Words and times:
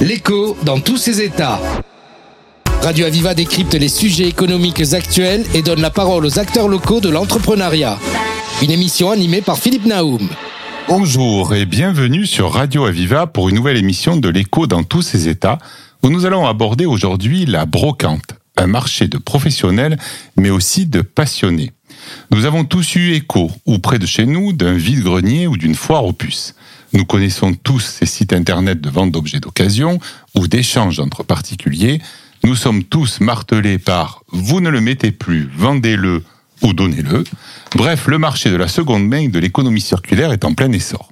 L'écho 0.00 0.56
dans 0.62 0.78
tous 0.78 0.96
ses 0.96 1.20
états. 1.20 1.60
Radio 2.82 3.06
Aviva 3.06 3.34
décrypte 3.34 3.74
les 3.74 3.88
sujets 3.88 4.28
économiques 4.28 4.92
actuels 4.92 5.44
et 5.54 5.62
donne 5.62 5.80
la 5.80 5.90
parole 5.90 6.24
aux 6.24 6.38
acteurs 6.38 6.68
locaux 6.68 7.00
de 7.00 7.08
l'entrepreneuriat. 7.08 7.98
Une 8.62 8.70
émission 8.70 9.10
animée 9.10 9.40
par 9.40 9.58
Philippe 9.58 9.86
Naoum. 9.86 10.28
Bonjour 10.86 11.52
et 11.52 11.66
bienvenue 11.66 12.26
sur 12.26 12.52
Radio 12.52 12.84
Aviva 12.84 13.26
pour 13.26 13.48
une 13.48 13.56
nouvelle 13.56 13.76
émission 13.76 14.16
de 14.16 14.28
l'écho 14.28 14.68
dans 14.68 14.84
tous 14.84 15.02
ses 15.02 15.26
états 15.26 15.58
où 16.04 16.10
nous 16.10 16.26
allons 16.26 16.46
aborder 16.46 16.86
aujourd'hui 16.86 17.44
la 17.44 17.66
brocante, 17.66 18.36
un 18.56 18.68
marché 18.68 19.08
de 19.08 19.18
professionnels 19.18 19.98
mais 20.36 20.50
aussi 20.50 20.86
de 20.86 21.00
passionnés. 21.00 21.72
Nous 22.30 22.44
avons 22.44 22.64
tous 22.64 22.94
eu 22.94 23.14
écho, 23.14 23.50
ou 23.66 23.80
près 23.80 23.98
de 23.98 24.06
chez 24.06 24.26
nous, 24.26 24.52
d'un 24.52 24.74
vide-grenier 24.74 25.48
ou 25.48 25.56
d'une 25.56 25.74
foire 25.74 26.04
aux 26.04 26.12
puces. 26.12 26.54
Nous 26.92 27.04
connaissons 27.04 27.52
tous 27.54 27.80
ces 27.80 28.06
sites 28.06 28.32
internet 28.32 28.80
de 28.80 28.88
vente 28.88 29.12
d'objets 29.12 29.40
d'occasion 29.40 29.98
ou 30.34 30.48
d'échange 30.48 31.00
entre 31.00 31.22
particuliers. 31.22 32.00
Nous 32.44 32.56
sommes 32.56 32.84
tous 32.84 33.20
martelés 33.20 33.78
par 33.78 34.22
vous 34.28 34.60
ne 34.60 34.70
le 34.70 34.80
mettez 34.80 35.12
plus, 35.12 35.50
vendez-le 35.54 36.24
ou 36.62 36.72
donnez-le. 36.72 37.24
Bref, 37.74 38.06
le 38.06 38.18
marché 38.18 38.50
de 38.50 38.56
la 38.56 38.68
seconde 38.68 39.06
main 39.06 39.28
de 39.28 39.38
l'économie 39.38 39.80
circulaire 39.80 40.32
est 40.32 40.44
en 40.44 40.54
plein 40.54 40.72
essor. 40.72 41.10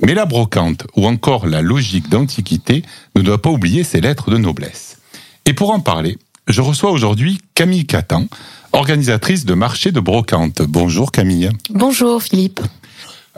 Mais 0.00 0.14
la 0.14 0.26
brocante 0.26 0.86
ou 0.94 1.06
encore 1.06 1.46
la 1.46 1.60
logique 1.60 2.08
d'antiquité 2.08 2.84
ne 3.16 3.22
doit 3.22 3.42
pas 3.42 3.50
oublier 3.50 3.82
ses 3.82 4.00
lettres 4.00 4.30
de 4.30 4.36
noblesse. 4.36 4.98
Et 5.44 5.54
pour 5.54 5.70
en 5.70 5.80
parler, 5.80 6.18
je 6.46 6.60
reçois 6.60 6.92
aujourd'hui 6.92 7.38
Camille 7.54 7.86
Catan, 7.86 8.26
organisatrice 8.72 9.44
de 9.44 9.54
marché 9.54 9.90
de 9.90 10.00
brocante. 10.00 10.62
Bonjour 10.62 11.10
Camille. 11.10 11.50
Bonjour 11.70 12.22
Philippe. 12.22 12.60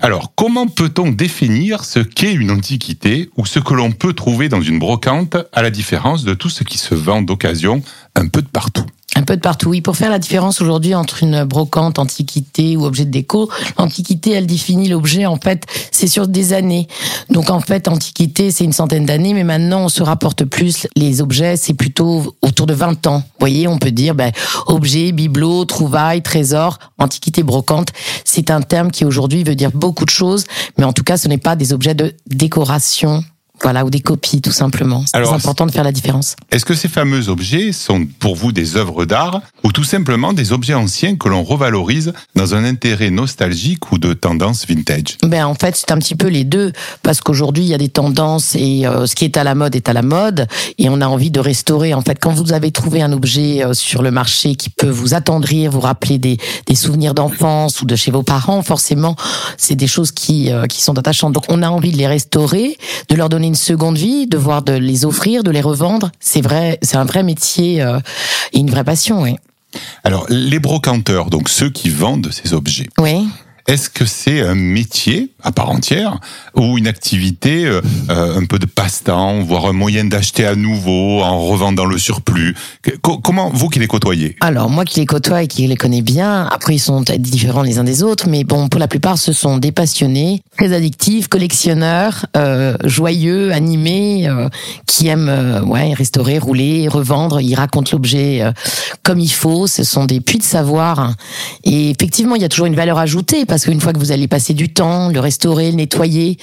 Alors, 0.01 0.33
comment 0.37 0.69
peut-on 0.69 1.11
définir 1.11 1.85
ce 1.85 1.99
qu'est 1.99 2.33
une 2.33 2.53
antiquité 2.53 3.31
ou 3.37 3.47
ce 3.47 3.59
que 3.59 3.75
l'on 3.75 3.91
peut 3.91 4.13
trouver 4.13 4.49
dans 4.49 4.63
une 4.63 4.79
brocante 4.79 5.37
à 5.53 5.61
la 5.61 5.71
différence 5.71 6.23
de 6.23 6.35
tout 6.35 6.51
ce 6.51 6.63
qui 6.63 6.79
se 6.79 6.95
vend 6.95 7.21
d'occasion 7.21 7.83
un 8.15 8.29
peu 8.29 8.41
de 8.41 8.47
partout? 8.47 8.87
Un 9.19 9.25
peu 9.25 9.35
de 9.35 9.41
partout, 9.41 9.71
oui. 9.71 9.81
Pour 9.81 9.97
faire 9.97 10.11
la 10.11 10.21
différence 10.21 10.61
aujourd'hui 10.61 10.95
entre 10.95 11.25
une 11.25 11.43
brocante, 11.43 11.99
antiquité 11.99 12.77
ou 12.77 12.85
objet 12.85 13.05
de 13.05 13.11
déco, 13.11 13.51
l'antiquité, 13.77 14.31
elle 14.31 14.47
définit 14.47 14.89
l'objet, 14.89 15.27
en 15.27 15.37
fait, 15.37 15.65
c'est 15.91 16.07
sur 16.07 16.29
des 16.29 16.53
années. 16.53 16.87
Donc, 17.29 17.51
en 17.51 17.61
fait, 17.61 17.89
antiquité, 17.89 18.53
c'est 18.53 18.63
une 18.63 18.73
centaine 18.73 19.07
d'années, 19.07 19.35
mais 19.35 19.43
maintenant, 19.43 19.81
on 19.85 19.89
se 19.89 20.05
rapporte 20.05 20.45
plus 20.45 20.87
les 20.95 21.21
objets, 21.21 21.57
c'est 21.57 21.75
plutôt 21.75 22.37
autour 22.43 22.67
de 22.67 22.75
20 22.75 23.09
ans. 23.09 23.19
Vous 23.19 23.41
voyez, 23.41 23.67
on 23.67 23.79
peut 23.79 23.91
dire, 23.91 24.15
ben, 24.15 24.31
objet, 24.67 25.11
bibelot, 25.11 25.65
trouvaille, 25.65 26.23
trésor, 26.23 26.79
antiquité, 26.99 27.43
brocante. 27.43 27.89
C'est 28.25 28.53
un 28.53 28.61
terme 28.61 28.93
qui 28.93 29.05
aujourd'hui 29.05 29.43
veut 29.43 29.57
dire 29.57 29.73
beaucoup 29.75 30.05
de 30.05 30.11
choses, 30.11 30.45
mais 30.79 30.85
en 30.85 30.93
tout 30.93 31.03
cas, 31.03 31.17
ce 31.17 31.27
n'est 31.27 31.39
pas 31.39 31.57
des 31.57 31.73
objets 31.73 31.95
de 31.95 32.15
décoration 32.29 33.25
voilà, 33.63 33.85
ou 33.85 33.91
des 33.91 34.01
copies, 34.01 34.41
tout 34.41 34.53
simplement. 34.53 35.05
C'est 35.07 35.19
important 35.19 35.67
de 35.67 35.71
faire 35.71 35.85
la 35.85 35.93
différence. 35.93 36.37
Est-ce 36.51 36.65
que 36.65 36.75
ces 36.75 36.89
fameux 36.89 37.29
objets 37.29 37.73
sont 37.73 38.07
pour 38.19 38.37
vous 38.37 38.53
des 38.53 38.77
œuvres 38.77 39.05
d'art 39.05 39.43
ou 39.65 39.73
tout 39.73 39.85
simplement 39.85 40.33
des 40.33 40.53
objets 40.53 40.75
anciens 40.75 41.17
que 41.17 41.29
l'on 41.29 41.43
revalorise 41.43 42.13
dans 42.35 42.55
un 42.55 42.65
intérêt 42.65 43.11
nostalgique 43.11 43.93
ou 43.93 43.99
de 43.99 44.15
tendance 44.15 44.67
vintage? 44.67 45.17
Ben 45.23 45.45
en 45.45 45.55
fait, 45.55 45.77
c'est 45.77 45.91
un 45.91 45.99
petit 45.99 46.15
peu 46.15 46.29
les 46.29 46.45
deux 46.45 46.73
parce 47.03 47.21
qu'aujourd'hui 47.21 47.65
il 47.65 47.69
y 47.69 47.75
a 47.75 47.79
des 47.79 47.89
tendances 47.89 48.55
et 48.55 48.87
euh, 48.87 49.07
ce 49.07 49.15
qui 49.15 49.25
est 49.25 49.37
à 49.37 49.45
la 49.45 49.55
mode 49.55 49.75
est 49.75 49.89
à 49.89 49.93
la 49.93 50.03
mode 50.03 50.47
et 50.79 50.89
on 50.89 51.01
a 51.01 51.07
envie 51.07 51.31
de 51.31 51.41
restaurer. 51.41 51.95
En 51.95 52.03
fait, 52.03 52.19
quand 52.21 52.33
vous 52.33 52.53
avez 52.53 52.71
trouvé 52.71 53.03
un 53.03 53.13
objet 53.13 53.65
euh, 53.65 53.75
sur 53.75 54.03
le 54.03 54.11
marché 54.11 54.55
qui 54.55 54.71
peut 54.71 54.89
vous 54.89 55.15
attendrir, 55.15 55.71
vous 55.71 55.81
rappeler 55.81 56.19
des, 56.19 56.39
des 56.67 56.75
souvenirs 56.75 57.15
d'enfance 57.15 57.83
ou 57.83 57.87
de 57.87 57.97
chez 57.97 58.11
vos 58.11 58.23
parents, 58.23 58.63
forcément, 58.63 59.17
c'est 59.57 59.75
des 59.75 59.89
choses 59.89 60.13
qui 60.13 60.53
euh, 60.53 60.67
qui 60.67 60.83
sont 60.83 60.97
attachantes. 60.99 61.33
Donc 61.33 61.45
on 61.49 61.63
a 61.63 61.69
envie 61.69 61.93
de 61.93 61.97
les 61.97 62.07
restaurer, 62.07 62.79
de 63.09 63.15
leur 63.17 63.29
donner 63.29 63.48
une 63.49 63.55
seconde 63.55 63.99
vie, 63.99 64.27
de 64.27 64.39
voir 64.39 64.63
de 64.63 64.73
les 64.73 65.05
offrir, 65.05 65.43
de 65.43 65.51
les 65.51 65.61
revendre. 65.61 66.11
C'est 66.21 66.41
vrai, 66.41 66.79
c'est 66.83 66.97
un 66.97 67.05
vrai 67.05 67.23
métier 67.23 67.83
euh, 67.83 67.99
et 68.53 68.59
une 68.59 68.71
vraie 68.71 68.85
passion, 68.85 69.23
oui. 69.23 69.37
Alors, 70.05 70.27
les 70.29 70.59
brocanteurs, 70.59 71.31
donc 71.31 71.49
ceux 71.49 71.71
qui 71.71 71.89
vendent 71.89 72.31
ces 72.31 72.55
objets. 72.55 72.89
Oui. 72.99 73.29
Est-ce 73.67 73.91
que 73.91 74.07
c'est 74.07 74.41
un 74.41 74.55
métier 74.55 75.31
à 75.43 75.53
part 75.53 75.71
entière 75.71 76.19
ou 76.57 76.79
une 76.79 76.89
activité 76.89 77.65
euh, 77.65 77.81
euh, 78.11 78.39
un 78.39 78.45
peu 78.45 78.59
de 78.59 78.67
passe-temps, 78.67 79.41
voire 79.41 79.67
un 79.67 79.73
moyen 79.73 80.05
d'acheter 80.05 80.45
à 80.45 80.57
nouveau 80.57 81.23
en 81.23 81.41
revendant 81.47 81.85
le 81.85 81.99
surplus 81.99 82.57
Comment 83.03 83.51
vous 83.51 83.69
qui 83.69 83.79
les 83.79 83.87
côtoyez 83.87 84.37
Alors 84.41 84.69
moi 84.69 84.85
qui 84.85 85.01
les 85.01 85.07
côtoie 85.07 85.43
et 85.43 85.47
qui 85.47 85.67
les 85.67 85.77
connais 85.77 86.03
bien, 86.03 86.47
après 86.47 86.75
ils 86.75 86.81
sont 86.81 87.03
différents 87.19 87.63
les 87.63 87.79
uns 87.79 87.85
des 87.85 88.03
autres, 88.03 88.29
mais 88.29 88.45
bon 88.45 88.69
pour 88.69 88.81
la 88.81 88.89
plupart 88.89 89.19
ce 89.19 89.33
sont 89.33 89.59
des 89.59 89.73
passionnés, 89.73 90.43
très 90.57 90.73
addictifs, 90.73 91.29
collectionneurs, 91.29 92.27
euh, 92.37 92.77
joyeux, 92.85 93.53
animés, 93.53 94.29
qui 94.87 95.09
aiment 95.09 95.63
ouais 95.67 95.93
restaurer, 95.93 96.39
rouler, 96.39 96.89
revendre. 96.89 97.41
Ils 97.41 97.55
racontent 97.55 97.91
l'objet 97.93 98.43
comme 99.03 99.21
il 99.21 99.31
faut. 99.31 99.67
Ce 99.67 99.85
sont 99.85 100.05
des 100.05 100.21
puits 100.21 100.39
de 100.39 100.43
savoir 100.43 101.15
et 101.65 101.91
effectivement 101.91 102.35
il 102.35 102.43
y 102.43 102.45
a 102.45 102.49
toujours 102.49 102.67
une 102.67 102.75
valeur 102.75 102.99
ajoutée 102.99 103.47
parce 103.47 103.65
qu'une 103.65 103.81
fois 103.81 103.93
que 103.93 103.99
vous 103.99 104.13
allez 104.13 104.29
passer 104.29 104.55
du 104.55 104.69
temps, 104.69 105.09
le 105.09 105.21
restaurer, 105.29 105.71
le 105.71 105.77
nettoyer, 105.77 106.39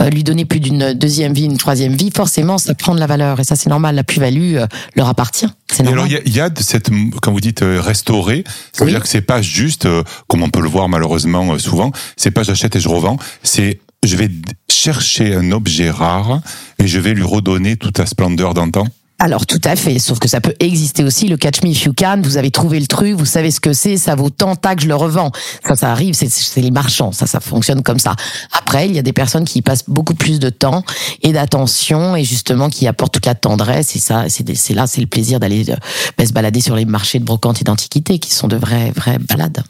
euh, 0.00 0.08
lui 0.08 0.24
donner 0.24 0.46
plus 0.46 0.60
d'une 0.60 0.94
deuxième 0.94 1.34
vie, 1.34 1.44
une 1.44 1.58
troisième 1.58 1.94
vie, 1.94 2.10
forcément, 2.10 2.56
ça 2.56 2.74
prend 2.74 2.94
de 2.94 3.00
la 3.00 3.06
valeur. 3.06 3.38
Et 3.38 3.44
ça, 3.44 3.54
c'est 3.54 3.68
normal. 3.68 3.94
La 3.94 4.02
plus-value 4.02 4.56
euh, 4.56 4.66
leur 4.96 5.08
appartient. 5.08 5.46
C'est 5.70 5.82
normal. 5.82 6.06
alors, 6.06 6.22
il 6.24 6.34
y, 6.34 6.40
a 6.40 6.48
de 6.48 6.62
cette, 6.62 6.88
quand 7.20 7.32
vous 7.32 7.40
dites 7.40 7.60
euh, 7.60 7.82
restaurer, 7.82 8.44
ça 8.72 8.84
veut 8.84 8.90
dire 8.90 9.02
que 9.02 9.08
c'est 9.08 9.20
pas 9.20 9.42
juste, 9.42 9.86
comme 10.26 10.42
on 10.42 10.48
peut 10.48 10.62
le 10.62 10.68
voir 10.68 10.88
malheureusement 10.88 11.58
souvent, 11.58 11.92
c'est 12.16 12.30
pas 12.30 12.42
j'achète 12.42 12.74
et 12.76 12.80
je 12.80 12.88
revends, 12.88 13.18
c'est 13.42 13.78
je 14.02 14.16
vais 14.16 14.30
chercher 14.68 15.34
un 15.34 15.52
objet 15.52 15.90
rare 15.90 16.40
et 16.78 16.86
je 16.86 16.98
vais 16.98 17.12
lui 17.12 17.22
redonner 17.22 17.76
toute 17.76 17.98
la 17.98 18.06
splendeur 18.06 18.54
d'antan. 18.54 18.86
Alors 19.22 19.44
tout 19.44 19.60
à 19.64 19.76
fait, 19.76 19.98
sauf 19.98 20.18
que 20.18 20.28
ça 20.28 20.40
peut 20.40 20.54
exister 20.60 21.04
aussi 21.04 21.28
le 21.28 21.36
catch 21.36 21.62
me 21.62 21.68
if 21.68 21.84
you 21.84 21.92
can. 21.94 22.22
Vous 22.22 22.38
avez 22.38 22.50
trouvé 22.50 22.80
le 22.80 22.86
truc, 22.86 23.12
vous 23.12 23.26
savez 23.26 23.50
ce 23.50 23.60
que 23.60 23.74
c'est, 23.74 23.98
ça 23.98 24.14
vaut 24.14 24.30
tant 24.30 24.56
que 24.56 24.80
je 24.80 24.88
le 24.88 24.94
revends. 24.94 25.30
Ça, 25.68 25.76
ça 25.76 25.92
arrive, 25.92 26.14
c'est 26.14 26.60
les 26.62 26.70
marchands, 26.70 27.12
ça, 27.12 27.26
ça 27.26 27.38
fonctionne 27.38 27.82
comme 27.82 27.98
ça. 27.98 28.16
Après, 28.50 28.88
il 28.88 28.96
y 28.96 28.98
a 28.98 29.02
des 29.02 29.12
personnes 29.12 29.44
qui 29.44 29.60
passent 29.60 29.84
beaucoup 29.86 30.14
plus 30.14 30.38
de 30.38 30.48
temps 30.48 30.84
et 31.20 31.34
d'attention 31.34 32.16
et 32.16 32.24
justement 32.24 32.70
qui 32.70 32.86
apportent 32.86 33.12
toute 33.12 33.26
la 33.26 33.34
tendresse 33.34 33.94
et 33.94 33.98
ça, 33.98 34.24
c'est 34.30 34.72
là, 34.72 34.86
c'est 34.86 35.02
le 35.02 35.06
plaisir 35.06 35.38
d'aller 35.38 35.68
euh, 35.68 35.76
ben, 36.16 36.26
se 36.26 36.32
balader 36.32 36.62
sur 36.62 36.74
les 36.74 36.86
marchés 36.86 37.18
de 37.18 37.24
brocante 37.24 37.60
et 37.60 37.64
d'antiquité 37.64 38.18
qui 38.18 38.32
sont 38.34 38.48
de 38.48 38.56
vraies 38.56 38.90
vraies 38.96 39.18
balades. 39.18 39.62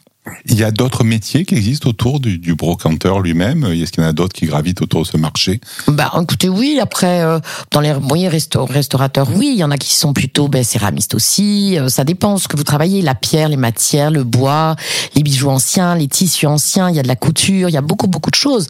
Il 0.44 0.58
y 0.58 0.64
a 0.64 0.70
d'autres 0.70 1.02
métiers 1.02 1.46
qui 1.46 1.54
existent 1.54 1.88
autour 1.88 2.20
du, 2.20 2.38
du 2.38 2.54
brocanteur 2.54 3.20
lui-même? 3.20 3.64
Est-ce 3.64 3.90
qu'il 3.90 4.02
y 4.02 4.06
en 4.06 4.10
a 4.10 4.12
d'autres 4.12 4.34
qui 4.34 4.44
gravitent 4.44 4.82
autour 4.82 5.02
de 5.02 5.06
ce 5.06 5.16
marché? 5.16 5.60
Bah, 5.88 6.12
écoutez, 6.20 6.50
oui. 6.50 6.78
Après, 6.80 7.22
euh, 7.22 7.40
dans 7.70 7.80
les 7.80 7.94
moyens 7.94 8.34
restaurateurs, 8.54 9.28
oui, 9.34 9.52
il 9.54 9.58
y 9.58 9.64
en 9.64 9.70
a 9.70 9.78
qui 9.78 9.94
sont 9.94 10.12
plutôt 10.12 10.48
ben, 10.48 10.62
céramistes 10.62 11.14
aussi. 11.14 11.78
Euh, 11.78 11.88
ça 11.88 12.04
dépend 12.04 12.36
ce 12.36 12.48
que 12.48 12.56
vous 12.58 12.64
travaillez. 12.64 13.00
La 13.00 13.14
pierre, 13.14 13.48
les 13.48 13.56
matières, 13.56 14.10
le 14.10 14.22
bois, 14.24 14.76
les 15.14 15.22
bijoux 15.22 15.48
anciens, 15.48 15.94
les 15.94 16.06
tissus 16.06 16.46
anciens. 16.46 16.90
Il 16.90 16.96
y 16.96 17.00
a 17.00 17.02
de 17.02 17.08
la 17.08 17.16
couture. 17.16 17.70
Il 17.70 17.72
y 17.72 17.78
a 17.78 17.82
beaucoup, 17.82 18.06
beaucoup 18.06 18.30
de 18.30 18.36
choses. 18.36 18.68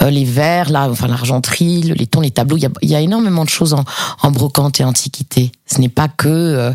Euh, 0.00 0.08
les 0.08 0.24
verres, 0.24 0.70
là, 0.70 0.88
enfin 0.90 1.08
l'argenterie, 1.08 1.82
le 1.82 1.94
laiton, 1.94 2.20
les 2.20 2.30
tableaux. 2.30 2.56
Il 2.56 2.62
y 2.62 2.66
a, 2.66 2.70
il 2.80 2.90
y 2.90 2.94
a 2.94 3.00
énormément 3.00 3.44
de 3.44 3.50
choses 3.50 3.74
en, 3.74 3.84
en 4.22 4.30
brocante 4.30 4.80
et 4.80 4.84
antiquité. 4.84 5.52
Ce 5.66 5.78
n'est 5.78 5.90
pas 5.90 6.08
que 6.08 6.72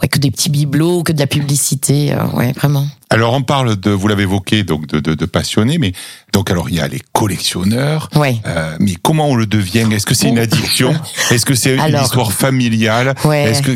ouais, 0.00 0.08
que 0.08 0.18
des 0.18 0.30
petits 0.30 0.48
bibelots, 0.48 1.04
que 1.04 1.12
de 1.12 1.18
la 1.18 1.26
publicité. 1.26 2.14
ouais, 2.34 2.52
vraiment. 2.52 2.86
Alors 3.12 3.34
on 3.34 3.42
parle 3.42 3.76
de, 3.76 3.90
vous 3.90 4.08
l'avez 4.08 4.22
évoqué, 4.22 4.62
donc 4.62 4.86
de, 4.86 4.98
de, 4.98 5.12
de, 5.12 5.26
passionnés, 5.26 5.76
mais 5.76 5.92
donc 6.32 6.50
alors 6.50 6.70
il 6.70 6.76
y 6.76 6.80
a 6.80 6.88
les 6.88 7.02
collectionneurs. 7.12 8.08
Ouais. 8.16 8.36
Euh, 8.46 8.74
mais 8.80 8.94
comment 9.02 9.28
on 9.28 9.34
le 9.34 9.44
devient? 9.44 9.86
Est-ce 9.92 10.06
que 10.06 10.14
c'est 10.14 10.28
une 10.28 10.38
addiction? 10.38 10.94
Est-ce 11.30 11.44
que 11.44 11.54
c'est 11.54 11.76
une 11.76 12.00
histoire 12.00 12.32
familiale? 12.32 13.14
ouais. 13.24 13.42
Est-ce 13.50 13.60
que, 13.60 13.72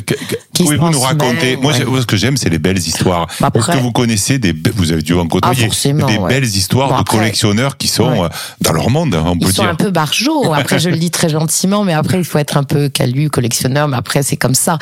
pouvez-vous 0.56 0.88
nous 0.88 1.00
raconter? 1.00 1.56
Moi, 1.56 1.74
ce 1.74 2.06
que 2.06 2.16
j'aime, 2.16 2.38
c'est 2.38 2.48
les 2.48 2.58
belles 2.58 2.78
histoires. 2.78 3.26
Bah, 3.40 3.50
Est-ce 3.54 3.72
que 3.72 3.76
vous 3.76 3.92
connaissez 3.92 4.38
des, 4.38 4.54
vous 4.74 4.90
avez 4.90 5.02
dû 5.02 5.12
en 5.12 5.26
côtoyer 5.26 5.68
ah, 5.70 6.06
des 6.06 6.18
belles 6.18 6.44
histoires 6.44 6.98
de 6.98 7.08
collectionneurs 7.08 7.76
qui 7.76 7.88
sont 7.88 8.24
euh, 8.24 8.28
dans 8.62 8.72
leur 8.72 8.88
monde, 8.88 9.14
on 9.14 9.32
peut 9.32 9.48
Ils 9.48 9.52
dire. 9.52 9.64
sont 9.64 9.68
un 9.68 9.74
peu 9.74 9.90
barjots. 9.90 10.54
Après, 10.54 10.78
je 10.78 10.88
le 10.88 10.96
dis 10.96 11.10
très 11.10 11.28
gentiment, 11.28 11.84
mais 11.84 11.92
après 11.92 12.16
il 12.16 12.24
faut 12.24 12.38
être 12.38 12.56
un 12.56 12.64
peu 12.64 12.88
calu, 12.88 13.28
collectionneur. 13.28 13.86
Mais 13.86 13.98
après, 13.98 14.22
c'est 14.22 14.38
comme 14.38 14.54
ça. 14.54 14.78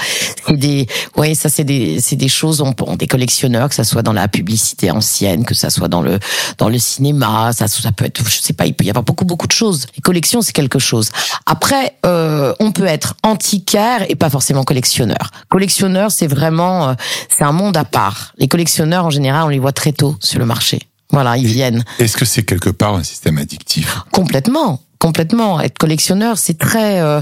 Des, 0.49 0.87
ouais, 1.17 1.35
ça 1.35 1.49
c'est 1.49 1.65
des, 1.65 2.01
c'est 2.01 2.17
des 2.17 2.29
choses. 2.29 2.61
On, 2.61 2.95
des 2.95 3.09
collectionneurs, 3.09 3.69
que 3.69 3.75
ça 3.75 3.83
soit 3.83 4.03
dans 4.03 4.13
la 4.13 4.29
publicité 4.29 4.44
ancienne, 4.91 5.45
que 5.45 5.55
ça 5.55 5.71
soit 5.71 5.89
dans 5.89 6.03
le 6.03 6.19
dans 6.59 6.69
le 6.69 6.79
cinéma, 6.79 7.53
ça, 7.53 7.69
ça 7.69 7.93
peut 7.93 8.05
être, 8.05 8.23
je 8.29 8.41
sais 8.41 8.53
pas, 8.53 8.67
il 8.67 8.75
peut 8.75 8.85
y 8.85 8.91
avoir 8.91 9.05
beaucoup 9.05 9.25
beaucoup 9.25 9.47
de 9.47 9.53
choses. 9.53 9.87
Les 9.97 10.03
collections, 10.03 10.43
c'est 10.43 10.53
quelque 10.53 10.79
chose. 10.79 11.11
Après, 11.47 11.97
euh, 12.07 12.55
on 12.61 12.73
peut 12.73 12.87
être 12.87 13.15
antiquaire 13.23 14.05
et 14.09 14.17
pas 14.17 14.31
forcément 14.31 14.65
collectionneur. 14.65 15.31
Collectionneur, 15.49 16.11
c'est 16.11 16.27
vraiment, 16.27 16.89
euh, 16.89 16.95
c'est 17.37 17.45
un 17.45 17.53
monde 17.53 17.77
à 17.77 17.85
part. 17.85 18.33
Les 18.39 18.49
collectionneurs, 18.49 19.07
en 19.07 19.11
général, 19.11 19.45
on 19.45 19.49
les 19.49 19.59
voit 19.59 19.73
très 19.73 19.93
tôt 19.93 20.17
sur 20.21 20.39
le 20.39 20.47
marché. 20.47 20.81
Voilà, 21.11 21.37
ils 21.37 21.47
viennent. 21.47 21.85
Est-ce 21.99 22.17
que 22.17 22.25
c'est 22.25 22.43
quelque 22.43 22.71
part 22.71 22.95
un 22.95 23.03
système 23.03 23.39
addictif? 23.39 23.99
Complètement 24.11 24.81
complètement. 25.05 25.61
Être 25.61 25.77
collectionneur, 25.77 26.39
c'est 26.39 26.57
très, 26.57 26.99
euh, 27.03 27.21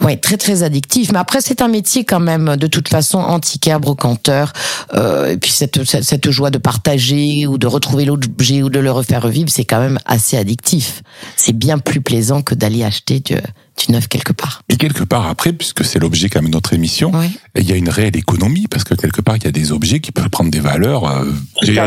ouais, 0.00 0.16
très 0.16 0.36
très 0.36 0.64
addictif. 0.64 1.12
Mais 1.12 1.20
après, 1.20 1.40
c'est 1.40 1.62
un 1.62 1.68
métier 1.68 2.04
quand 2.04 2.18
même 2.18 2.56
de 2.56 2.66
toute 2.66 2.88
façon 2.88 3.18
antiquaire, 3.18 3.78
brocanteur. 3.78 4.52
Euh, 4.94 5.30
et 5.30 5.36
puis 5.36 5.52
cette, 5.52 5.84
cette, 5.84 6.30
joie 6.32 6.50
de 6.50 6.58
partager 6.58 7.46
ou 7.46 7.56
de 7.56 7.68
retrouver 7.68 8.04
l'objet 8.04 8.64
ou 8.64 8.68
de 8.68 8.80
le 8.80 8.90
refaire 8.90 9.22
revivre, 9.22 9.48
c'est 9.48 9.64
quand 9.64 9.78
même 9.78 10.00
assez 10.06 10.36
addictif. 10.36 11.02
C'est 11.36 11.56
bien 11.56 11.78
plus 11.78 12.00
plaisant 12.00 12.42
que 12.42 12.56
d'aller 12.56 12.82
acheter 12.82 13.20
du, 13.20 13.36
du 13.76 13.92
neuf 13.92 14.08
quelque 14.08 14.32
part. 14.32 14.62
Et 14.68 14.76
quelque 14.76 15.04
part 15.04 15.26
après, 15.26 15.52
puisque 15.52 15.84
c'est 15.84 15.98
l'objet 15.98 16.28
quand 16.28 16.40
même 16.40 16.50
de 16.50 16.54
notre 16.56 16.72
émission, 16.72 17.10
Oui. 17.14 17.36
il 17.56 17.68
y 17.68 17.72
a 17.72 17.76
une 17.76 17.88
réelle 17.88 18.16
économie 18.16 18.66
parce 18.68 18.84
que 18.84 18.94
quelque 18.94 19.20
part 19.20 19.36
il 19.36 19.44
y 19.44 19.48
a 19.48 19.52
des 19.52 19.72
objets 19.72 20.00
qui 20.00 20.12
peuvent 20.12 20.30
prendre 20.30 20.50
des 20.50 20.60
valeurs 20.60 21.04
euh, 21.08 21.24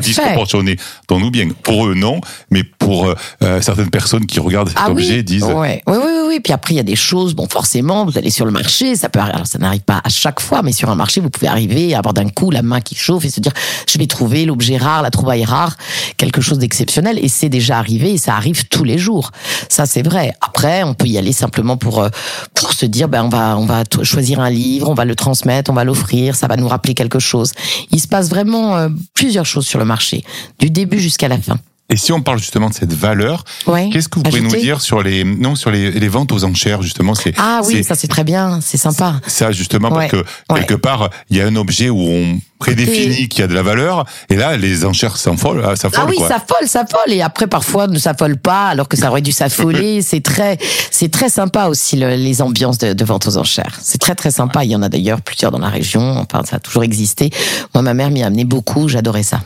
disproportionnées. 0.01 0.77
Dont-nous 1.07 1.31
bien. 1.31 1.47
Pour 1.63 1.87
eux 1.87 1.93
non, 1.95 2.21
mais 2.51 2.63
pour 2.63 3.05
euh, 3.05 3.15
euh, 3.41 3.61
certaines 3.61 3.89
personnes 3.89 4.25
qui 4.25 4.39
regardent 4.39 4.69
cet 4.69 4.77
Ah 4.79 4.91
objet 4.91 5.17
oui, 5.17 5.23
disent 5.23 5.43
ouais. 5.43 5.81
oui, 5.87 5.95
oui, 5.97 6.03
oui, 6.03 6.25
oui. 6.27 6.39
Puis 6.39 6.53
après, 6.53 6.73
il 6.73 6.77
y 6.77 6.81
a 6.81 6.83
des 6.83 6.95
choses, 6.95 7.33
bon, 7.33 7.47
forcément, 7.47 8.05
vous 8.05 8.17
allez 8.17 8.29
sur 8.29 8.45
le 8.45 8.51
marché, 8.51 8.95
ça 8.95 9.09
peut, 9.09 9.19
alors 9.19 9.47
ça 9.47 9.57
n'arrive 9.59 9.81
pas 9.81 10.01
à 10.03 10.09
chaque 10.09 10.39
fois, 10.39 10.61
mais 10.61 10.71
sur 10.71 10.89
un 10.89 10.95
marché, 10.95 11.21
vous 11.21 11.29
pouvez 11.29 11.47
arriver 11.47 11.93
à 11.93 11.99
avoir 11.99 12.13
d'un 12.13 12.29
coup 12.29 12.51
la 12.51 12.61
main 12.61 12.81
qui 12.81 12.95
chauffe 12.95 13.25
et 13.25 13.29
se 13.29 13.39
dire, 13.39 13.53
je 13.89 13.97
vais 13.97 14.07
trouver 14.07 14.45
l'objet 14.45 14.77
rare, 14.77 15.01
la 15.01 15.09
trouvaille 15.09 15.45
rare, 15.45 15.77
quelque 16.17 16.41
chose 16.41 16.59
d'exceptionnel. 16.59 17.17
Et 17.23 17.27
c'est 17.27 17.49
déjà 17.49 17.77
arrivé 17.79 18.13
et 18.13 18.17
ça 18.17 18.35
arrive 18.35 18.67
tous 18.67 18.83
les 18.83 18.97
jours. 18.97 19.31
Ça, 19.69 19.85
c'est 19.85 20.03
vrai. 20.03 20.33
Après, 20.41 20.83
on 20.83 20.93
peut 20.93 21.07
y 21.07 21.17
aller 21.17 21.31
simplement 21.31 21.76
pour, 21.77 22.01
euh, 22.01 22.09
pour 22.53 22.73
se 22.73 22.85
dire, 22.85 23.07
ben, 23.07 23.23
on 23.23 23.29
va, 23.29 23.57
on 23.57 23.65
va 23.65 23.83
choisir 24.03 24.39
un 24.39 24.49
livre, 24.49 24.89
on 24.89 24.93
va 24.93 25.05
le 25.05 25.15
transmettre, 25.15 25.71
on 25.71 25.73
va 25.73 25.83
l'offrir, 25.83 26.35
ça 26.35 26.47
va 26.47 26.55
nous 26.55 26.67
rappeler 26.67 26.93
quelque 26.93 27.19
chose. 27.19 27.53
Il 27.91 27.99
se 27.99 28.07
passe 28.07 28.29
vraiment 28.29 28.77
euh, 28.77 28.89
plusieurs 29.13 29.45
choses 29.45 29.65
sur 29.65 29.79
le 29.79 29.85
marché, 29.85 30.23
du 30.59 30.69
début 30.69 30.99
jusqu'à 30.99 31.27
la 31.27 31.37
fin. 31.37 31.57
Et 31.89 31.95
si 31.95 32.11
on 32.11 32.21
parle 32.21 32.37
justement 32.39 32.69
de 32.69 32.73
cette 32.73 32.91
valeur, 32.93 33.45
Ouais. 33.65 33.89
qu'est-ce 33.93 34.09
que 34.09 34.19
vous 34.19 34.23
pouvez 34.23 34.41
nous 34.41 34.53
dire 34.55 34.81
sur 34.81 35.01
les 35.01 35.23
non 35.23 35.55
sur 35.55 35.71
les, 35.71 35.89
les 35.91 36.07
ventes 36.09 36.33
aux 36.33 36.43
enchères 36.43 36.81
justement 36.81 37.15
c'est 37.15 37.33
Ah 37.37 37.61
oui, 37.65 37.81
ça 37.83 37.95
c'est 37.95 38.09
très 38.09 38.25
bien, 38.25 38.59
c'est 38.61 38.75
sympa. 38.77 39.21
ça 39.25 39.51
justement 39.53 39.89
Ouais, 39.89 40.09
parce 40.09 40.11
que 40.11 40.53
ouais. 40.53 40.59
quelque 40.59 40.73
part 40.73 41.09
il 41.29 41.37
y 41.37 41.41
a 41.41 41.45
un 41.47 41.55
objet 41.55 41.89
où 41.89 41.99
on 42.01 42.39
prédéfinit 42.59 43.29
qu'il 43.29 43.39
y 43.39 43.43
a 43.43 43.47
de 43.47 43.53
la 43.53 43.61
valeur 43.63 44.03
et 44.29 44.35
là 44.35 44.57
les 44.57 44.83
enchères 44.83 45.15
s'affolent 45.15 45.63
ah, 45.65 45.75
Ah 45.95 46.05
oui, 46.09 46.17
quoi. 46.17 46.27
ça 46.27 46.39
folle, 46.45 46.67
ça 46.67 46.85
folle. 46.85 47.13
Et 47.13 47.21
après, 47.21 47.47
parfois, 47.47 47.87
ne 47.87 47.99
s'affole 47.99 48.35
pas, 48.37 48.67
alors 48.67 48.89
que 48.89 48.97
ça 48.97 49.09
aurait 49.09 49.21
dû 49.21 49.31
s'affoler. 49.31 50.01
c'est 50.01 50.21
très, 50.21 50.57
c'est 50.91 51.09
très 51.11 51.29
sympa 51.29 51.67
aussi 51.67 51.95
le- 51.95 52.15
les 52.15 52.41
ambiances 52.41 52.79
de, 52.79 52.93
de 52.93 53.05
vente 53.05 53.27
aux 53.27 53.37
enchères. 53.37 53.77
C'est 53.81 53.99
très 53.99 54.15
très 54.15 54.31
sympa. 54.31 54.65
Il 54.65 54.71
y 54.71 54.75
en 54.75 54.81
a 54.81 54.89
d'ailleurs 54.89 55.21
plusieurs 55.21 55.51
dans 55.51 55.59
la 55.59 55.69
région. 55.69 56.17
Enfin, 56.17 56.41
ça 56.45 56.55
a 56.57 56.59
toujours 56.59 56.83
existé. 56.83 57.29
Moi, 57.73 57.81
ma 57.83 57.93
mère 57.93 58.09
m'y 58.09 58.23
a 58.23 58.25
amené 58.27 58.43
beaucoup. 58.43 58.89
J'adorais 58.89 59.23
ça. 59.23 59.39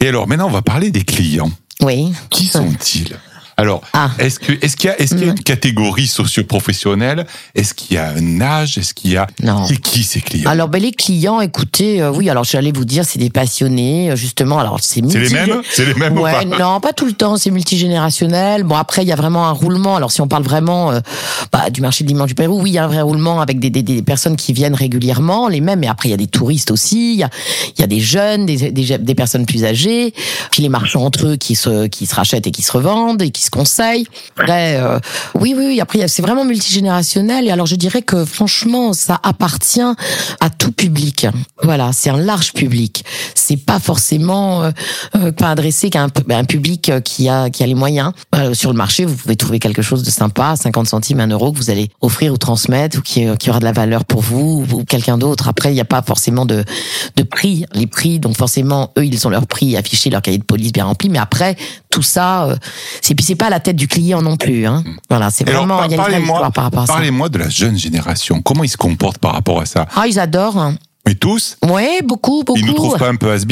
Et 0.00 0.08
alors 0.08 0.28
maintenant 0.28 0.46
on 0.46 0.50
va 0.50 0.60
parler 0.62 0.90
des 0.90 1.02
clients. 1.04 1.50
Oui. 1.82 2.12
Qui 2.30 2.46
sont-ils? 2.46 3.18
Alors, 3.58 3.80
Ah. 3.94 4.10
est-ce 4.18 4.38
que 4.38 4.52
est-ce 4.62 4.76
qu'il 4.76 4.88
y 4.88 4.92
a 4.92 5.00
est-ce 5.00 5.14
qu'il 5.14 5.24
y 5.24 5.28
a 5.28 5.32
une 5.32 5.40
catégorie 5.42 6.06
socio-professionnelle? 6.06 7.26
Est-ce 7.54 7.72
qu'il 7.74 7.96
y 7.96 7.98
a 7.98 8.10
un 8.10 8.40
âge? 8.40 8.76
Est-ce 8.78 8.92
qu'il 8.92 9.12
y 9.12 9.16
a 9.16 9.26
Non. 9.42 9.64
c'est 9.66 9.76
qui 9.80 10.02
ces 10.02 10.20
clients? 10.20 10.50
Alors, 10.50 10.68
ben, 10.68 10.80
les 10.82 10.92
clients, 10.92 11.40
écoutez, 11.40 12.02
euh, 12.02 12.10
oui, 12.12 12.28
alors 12.28 12.44
j'allais 12.44 12.72
vous 12.72 12.84
dire, 12.84 13.04
c'est 13.06 13.18
des 13.18 13.30
passionnés, 13.30 14.10
euh, 14.10 14.16
justement. 14.16 14.58
Alors, 14.58 14.78
c'est 14.82 14.96
C'est 14.96 15.18
les 15.18 15.28
multi- 15.30 15.34
mêmes? 15.34 15.62
C'est 15.70 15.86
les 15.86 15.94
mêmes 15.94 16.18
ou 16.18 16.22
Ouais, 16.22 16.32
pas? 16.32 16.44
non, 16.44 16.80
pas 16.80 16.92
tout 16.92 17.06
le 17.06 17.12
temps. 17.12 17.36
C'est 17.36 17.50
multigénérationnel. 17.50 18.62
Bon, 18.64 18.76
après, 18.76 19.02
il 19.02 19.08
y 19.08 19.12
a 19.12 19.16
vraiment 19.16 19.46
un 19.46 19.52
roulement. 19.52 19.96
Alors, 19.96 20.12
si 20.12 20.20
on 20.20 20.28
parle 20.28 20.42
vraiment 20.44 20.92
euh, 20.92 21.00
bah, 21.52 21.70
du 21.70 21.80
marché 21.80 22.04
de 22.04 22.08
l'image 22.08 22.28
du 22.28 22.34
Pérou, 22.34 22.60
oui, 22.62 22.70
il 22.70 22.74
y 22.74 22.78
a 22.78 22.84
un 22.84 22.88
vrai 22.88 23.00
roulement 23.00 23.40
avec 23.40 23.58
des, 23.58 23.70
des, 23.70 23.82
des 23.82 24.02
personnes 24.02 24.36
qui 24.36 24.52
viennent 24.52 24.74
régulièrement, 24.74 25.48
les 25.48 25.60
mêmes. 25.60 25.80
Mais 25.80 25.88
après, 25.88 26.08
il 26.08 26.12
y 26.12 26.14
a 26.14 26.18
des 26.18 26.26
touristes 26.26 26.70
aussi. 26.70 27.14
Il 27.14 27.18
y 27.20 27.22
a, 27.24 27.30
il 27.76 27.80
y 27.80 27.84
a 27.84 27.86
des 27.86 28.00
jeunes, 28.00 28.44
des, 28.46 28.70
des, 28.70 28.98
des 28.98 29.14
personnes 29.14 29.46
plus 29.46 29.64
âgées. 29.64 30.12
Puis 30.50 30.62
les 30.62 30.68
marchands 30.68 31.04
entre 31.04 31.26
eux 31.28 31.36
qui 31.36 31.54
se, 31.56 31.86
qui 31.86 32.06
se 32.06 32.14
rachètent 32.14 32.46
et 32.46 32.50
qui 32.50 32.62
se 32.62 32.72
revendent 32.72 33.22
et 33.22 33.30
qui 33.30 33.45
se 33.46 33.50
euh, 34.48 34.98
oui, 35.34 35.54
oui, 35.56 35.66
oui. 35.66 35.80
Après, 35.80 36.08
c'est 36.08 36.22
vraiment 36.22 36.44
multigénérationnel. 36.44 37.46
Et 37.46 37.50
alors, 37.50 37.66
je 37.66 37.76
dirais 37.76 38.02
que 38.02 38.24
franchement, 38.24 38.92
ça 38.92 39.18
appartient 39.22 39.80
à 39.80 40.50
tout 40.50 40.72
public. 40.72 41.26
Voilà, 41.62 41.90
c'est 41.92 42.10
un 42.10 42.18
large 42.18 42.52
public. 42.52 43.04
C'est 43.34 43.56
pas 43.56 43.78
forcément 43.78 44.62
euh, 44.62 44.70
euh, 45.16 45.32
pas 45.32 45.50
adressé 45.50 45.90
qu'à 45.90 46.02
un, 46.02 46.08
pu- 46.08 46.30
un 46.32 46.44
public 46.44 46.88
euh, 46.88 47.00
qui 47.00 47.28
a 47.28 47.50
qui 47.50 47.62
a 47.62 47.66
les 47.66 47.74
moyens. 47.74 48.12
Sur 48.52 48.70
le 48.70 48.76
marché, 48.76 49.04
vous 49.04 49.14
pouvez 49.16 49.36
trouver 49.36 49.58
quelque 49.58 49.82
chose 49.82 50.02
de 50.02 50.10
sympa, 50.10 50.56
50 50.56 50.86
centimes, 50.86 51.20
1 51.20 51.28
euro 51.28 51.52
que 51.52 51.58
vous 51.58 51.70
allez 51.70 51.88
offrir 52.00 52.32
ou 52.32 52.36
transmettre 52.36 52.98
ou 52.98 53.02
qui, 53.02 53.24
qui 53.38 53.50
aura 53.50 53.60
de 53.60 53.64
la 53.64 53.72
valeur 53.72 54.04
pour 54.04 54.20
vous 54.20 54.66
ou, 54.72 54.84
quelqu'un 54.84 55.16
d'autre. 55.18 55.48
Après, 55.48 55.70
il 55.70 55.74
n'y 55.74 55.80
a 55.80 55.84
pas 55.86 56.02
forcément 56.02 56.44
de 56.44 56.64
de 57.16 57.22
prix. 57.22 57.64
Les 57.72 57.86
prix, 57.86 58.18
donc 58.18 58.36
forcément, 58.36 58.92
eux, 58.98 59.06
ils 59.06 59.26
ont 59.26 59.30
leur 59.30 59.46
prix 59.46 59.76
affiché, 59.76 60.10
leur 60.10 60.22
cahier 60.22 60.38
de 60.38 60.44
police 60.44 60.72
bien 60.72 60.84
rempli. 60.84 61.08
Mais 61.08 61.18
après, 61.18 61.56
tout 61.90 62.02
ça, 62.02 62.48
c'est 63.00 63.14
puis 63.14 63.24
c'est 63.24 63.35
pas 63.36 63.46
à 63.46 63.50
la 63.50 63.60
tête 63.60 63.76
du 63.76 63.88
client 63.88 64.22
non 64.22 64.36
plus. 64.36 64.66
Hein. 64.66 64.84
Voilà, 65.08 65.30
c'est 65.30 65.48
vraiment 65.48 65.78
parlez-moi 65.88 66.50
par 66.50 66.64
rapport 66.64 66.82
à 66.82 66.86
ça. 66.86 66.92
parlez-moi 66.94 67.28
de 67.28 67.38
la 67.38 67.48
jeune 67.48 67.78
génération. 67.78 68.42
Comment 68.42 68.64
ils 68.64 68.68
se 68.68 68.76
comportent 68.76 69.18
par 69.18 69.32
rapport 69.32 69.60
à 69.60 69.66
ça? 69.66 69.86
Ah, 69.94 70.06
ils 70.06 70.18
adorent. 70.18 70.58
Hein. 70.58 70.76
Mais 71.06 71.14
tous 71.14 71.56
Ouais, 71.64 72.00
beaucoup, 72.02 72.42
beaucoup. 72.42 72.58
Ils 72.58 72.66
nous 72.66 72.72
trouvent 72.72 72.98
pas 72.98 73.08
un 73.08 73.14
peu 73.14 73.30
has 73.30 73.44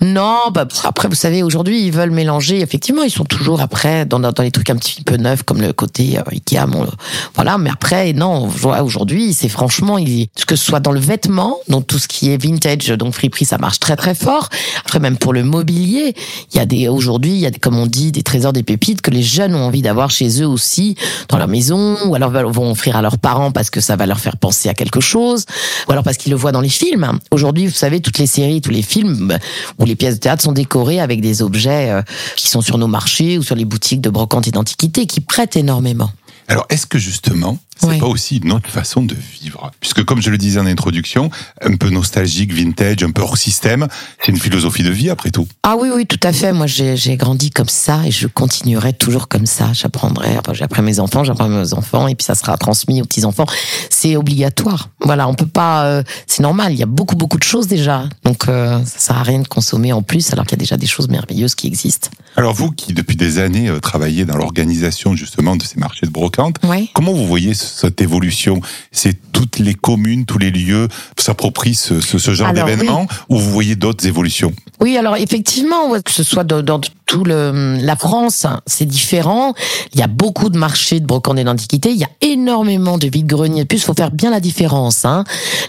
Non, 0.00 0.38
bah 0.50 0.66
après 0.84 1.08
vous 1.08 1.14
savez 1.14 1.42
aujourd'hui 1.42 1.84
ils 1.84 1.92
veulent 1.92 2.10
mélanger. 2.10 2.60
Effectivement, 2.60 3.02
ils 3.02 3.10
sont 3.10 3.26
toujours 3.26 3.60
après 3.60 4.06
dans, 4.06 4.18
dans, 4.18 4.32
les 4.42 4.50
trucs 4.50 4.70
un 4.70 4.76
petit 4.76 5.02
peu 5.02 5.16
neufs 5.16 5.42
comme 5.42 5.60
le 5.60 5.74
côté 5.74 6.18
euh, 6.18 6.22
Ikea. 6.30 6.66
Bon, 6.66 6.86
voilà, 7.34 7.58
mais 7.58 7.68
après 7.68 8.14
non, 8.14 8.48
aujourd'hui 8.82 9.34
c'est 9.34 9.50
franchement 9.50 9.98
il, 9.98 10.28
que 10.46 10.56
ce 10.56 10.64
soit 10.64 10.80
dans 10.80 10.90
le 10.90 11.00
vêtement, 11.00 11.58
donc 11.68 11.86
tout 11.86 11.98
ce 11.98 12.08
qui 12.08 12.32
est 12.32 12.42
vintage, 12.42 12.88
donc 12.88 13.12
friperie, 13.12 13.44
ça 13.44 13.58
marche 13.58 13.78
très 13.78 13.96
très 13.96 14.14
fort. 14.14 14.48
Après 14.80 14.98
même 14.98 15.18
pour 15.18 15.34
le 15.34 15.42
mobilier, 15.42 16.14
il 16.52 16.56
y 16.56 16.60
a 16.60 16.66
des 16.66 16.88
aujourd'hui 16.88 17.32
il 17.32 17.40
y 17.40 17.46
a 17.46 17.50
comme 17.50 17.76
on 17.76 17.86
dit 17.86 18.10
des 18.10 18.22
trésors, 18.22 18.54
des 18.54 18.62
pépites 18.62 19.02
que 19.02 19.10
les 19.10 19.22
jeunes 19.22 19.54
ont 19.54 19.66
envie 19.66 19.82
d'avoir 19.82 20.10
chez 20.10 20.40
eux 20.40 20.48
aussi 20.48 20.96
dans 21.28 21.36
leur 21.36 21.48
maison, 21.48 21.98
ou 22.06 22.14
alors 22.14 22.30
vont 22.30 22.70
offrir 22.70 22.96
à 22.96 23.02
leurs 23.02 23.18
parents 23.18 23.52
parce 23.52 23.68
que 23.68 23.82
ça 23.82 23.96
va 23.96 24.06
leur 24.06 24.18
faire 24.18 24.38
penser 24.38 24.70
à 24.70 24.74
quelque 24.74 25.00
chose, 25.00 25.44
ou 25.88 25.92
alors 25.92 26.04
parce 26.04 26.16
qu'ils 26.16 26.32
le 26.32 26.38
voient 26.38 26.52
dans 26.52 26.62
les 26.62 26.70
films. 26.70 27.01
Aujourd'hui, 27.30 27.66
vous 27.66 27.74
savez, 27.74 28.00
toutes 28.00 28.18
les 28.18 28.26
séries, 28.26 28.60
tous 28.60 28.70
les 28.70 28.82
films 28.82 29.28
bah, 29.28 29.38
ou 29.78 29.84
les 29.84 29.96
pièces 29.96 30.14
de 30.14 30.20
théâtre 30.20 30.42
sont 30.42 30.52
décorées 30.52 31.00
avec 31.00 31.20
des 31.20 31.42
objets 31.42 31.90
euh, 31.90 32.02
qui 32.36 32.48
sont 32.48 32.60
sur 32.60 32.78
nos 32.78 32.88
marchés 32.88 33.38
ou 33.38 33.42
sur 33.42 33.54
les 33.54 33.64
boutiques 33.64 34.00
de 34.00 34.10
brocante 34.10 34.46
et 34.48 34.50
d'antiquité 34.50 35.06
qui 35.06 35.20
prêtent 35.20 35.56
énormément. 35.56 36.10
Alors, 36.48 36.66
est-ce 36.70 36.86
que 36.86 36.98
justement, 36.98 37.58
c'est 37.80 37.86
Oui. 37.88 37.98
pas 37.98 38.06
aussi 38.06 38.36
une 38.38 38.52
autre 38.52 38.68
façon 38.68 39.02
de 39.02 39.14
vivre 39.14 39.70
Puisque, 39.80 40.04
comme 40.04 40.20
je 40.22 40.30
le 40.30 40.38
disais 40.38 40.60
en 40.60 40.66
introduction, 40.66 41.30
un 41.62 41.76
peu 41.76 41.90
nostalgique, 41.90 42.52
vintage, 42.52 43.02
un 43.02 43.10
peu 43.10 43.22
hors 43.22 43.36
système, 43.36 43.88
c'est 44.20 44.30
une 44.32 44.38
philosophie 44.38 44.82
de 44.82 44.90
vie 44.90 45.10
après 45.10 45.30
tout. 45.30 45.46
Ah 45.62 45.76
oui, 45.78 45.88
oui, 45.94 46.06
tout 46.06 46.20
à 46.22 46.32
fait. 46.32 46.52
Moi, 46.52 46.66
j'ai 46.66 47.16
grandi 47.16 47.50
comme 47.50 47.68
ça 47.68 48.00
et 48.06 48.10
je 48.10 48.26
continuerai 48.28 48.92
toujours 48.92 49.28
comme 49.28 49.46
ça. 49.46 49.72
J'apprendrai, 49.72 50.38
enfin, 50.38 50.52
j'apprends 50.54 50.82
mes 50.82 51.00
enfants, 51.00 51.24
j'apprends 51.24 51.48
mes 51.48 51.74
enfants 51.74 52.08
et 52.08 52.14
puis 52.14 52.24
ça 52.24 52.34
sera 52.34 52.56
transmis 52.56 53.00
aux 53.02 53.04
petits-enfants. 53.04 53.46
C'est 53.90 54.16
obligatoire. 54.16 54.88
Voilà, 55.04 55.28
on 55.28 55.34
peut 55.34 55.46
pas, 55.46 55.84
euh, 55.86 56.02
c'est 56.26 56.42
normal. 56.42 56.72
Il 56.72 56.78
y 56.78 56.82
a 56.82 56.86
beaucoup, 56.86 57.16
beaucoup 57.16 57.38
de 57.38 57.42
choses 57.44 57.66
déjà. 57.66 58.04
Donc, 58.24 58.48
euh, 58.48 58.78
ça 58.84 58.98
sert 58.98 59.16
à 59.18 59.22
rien 59.22 59.40
de 59.40 59.48
consommer 59.48 59.92
en 59.92 60.02
plus 60.02 60.32
alors 60.32 60.46
qu'il 60.46 60.56
y 60.56 60.60
a 60.60 60.62
déjà 60.62 60.76
des 60.76 60.86
choses 60.86 61.08
merveilleuses 61.08 61.54
qui 61.54 61.66
existent. 61.66 62.08
Alors, 62.36 62.54
vous 62.54 62.70
qui, 62.70 62.92
depuis 62.94 63.16
des 63.16 63.38
années, 63.38 63.68
euh, 63.68 63.78
travaillez 63.80 64.24
dans 64.24 64.36
l'organisation 64.36 65.14
justement 65.16 65.56
de 65.56 65.62
ces 65.64 65.78
marchés 65.78 66.06
de 66.06 66.10
brocante, 66.10 66.56
comment 66.94 67.12
vous 67.12 67.26
voyez 67.26 67.54
ce- 67.54 67.61
cette 67.62 68.00
évolution 68.00 68.60
C'est 68.90 69.16
toutes 69.32 69.58
les 69.58 69.74
communes, 69.74 70.24
tous 70.24 70.38
les 70.38 70.50
lieux 70.50 70.88
s'approprient 71.18 71.74
ce, 71.74 72.00
ce, 72.00 72.18
ce 72.18 72.34
genre 72.34 72.52
d'événement 72.52 73.06
ou 73.28 73.38
vous 73.38 73.50
voyez 73.50 73.76
d'autres 73.76 74.06
évolutions? 74.06 74.52
Oui, 74.80 74.96
alors 74.96 75.16
effectivement, 75.16 75.92
que 76.00 76.10
ce 76.10 76.22
soit 76.22 76.44
dans, 76.44 76.62
dans 76.62 76.80
tout 77.06 77.24
le 77.24 77.78
la 77.80 77.96
France, 77.96 78.46
c'est 78.66 78.84
différent. 78.84 79.54
Il 79.92 80.00
y 80.00 80.02
a 80.02 80.06
beaucoup 80.06 80.48
de 80.48 80.58
marchés 80.58 81.00
de 81.00 81.06
brocante 81.06 81.38
d'antiquité. 81.38 81.90
Il 81.90 81.96
y 81.96 82.04
a 82.04 82.10
énormément 82.20 82.98
de 82.98 83.08
vide-greniers. 83.08 83.62
De 83.62 83.66
plus, 83.66 83.82
faut 83.82 83.94
faire 83.94 84.10
bien 84.10 84.30
la 84.30 84.40
différence. 84.40 85.04
Hein. 85.04 85.24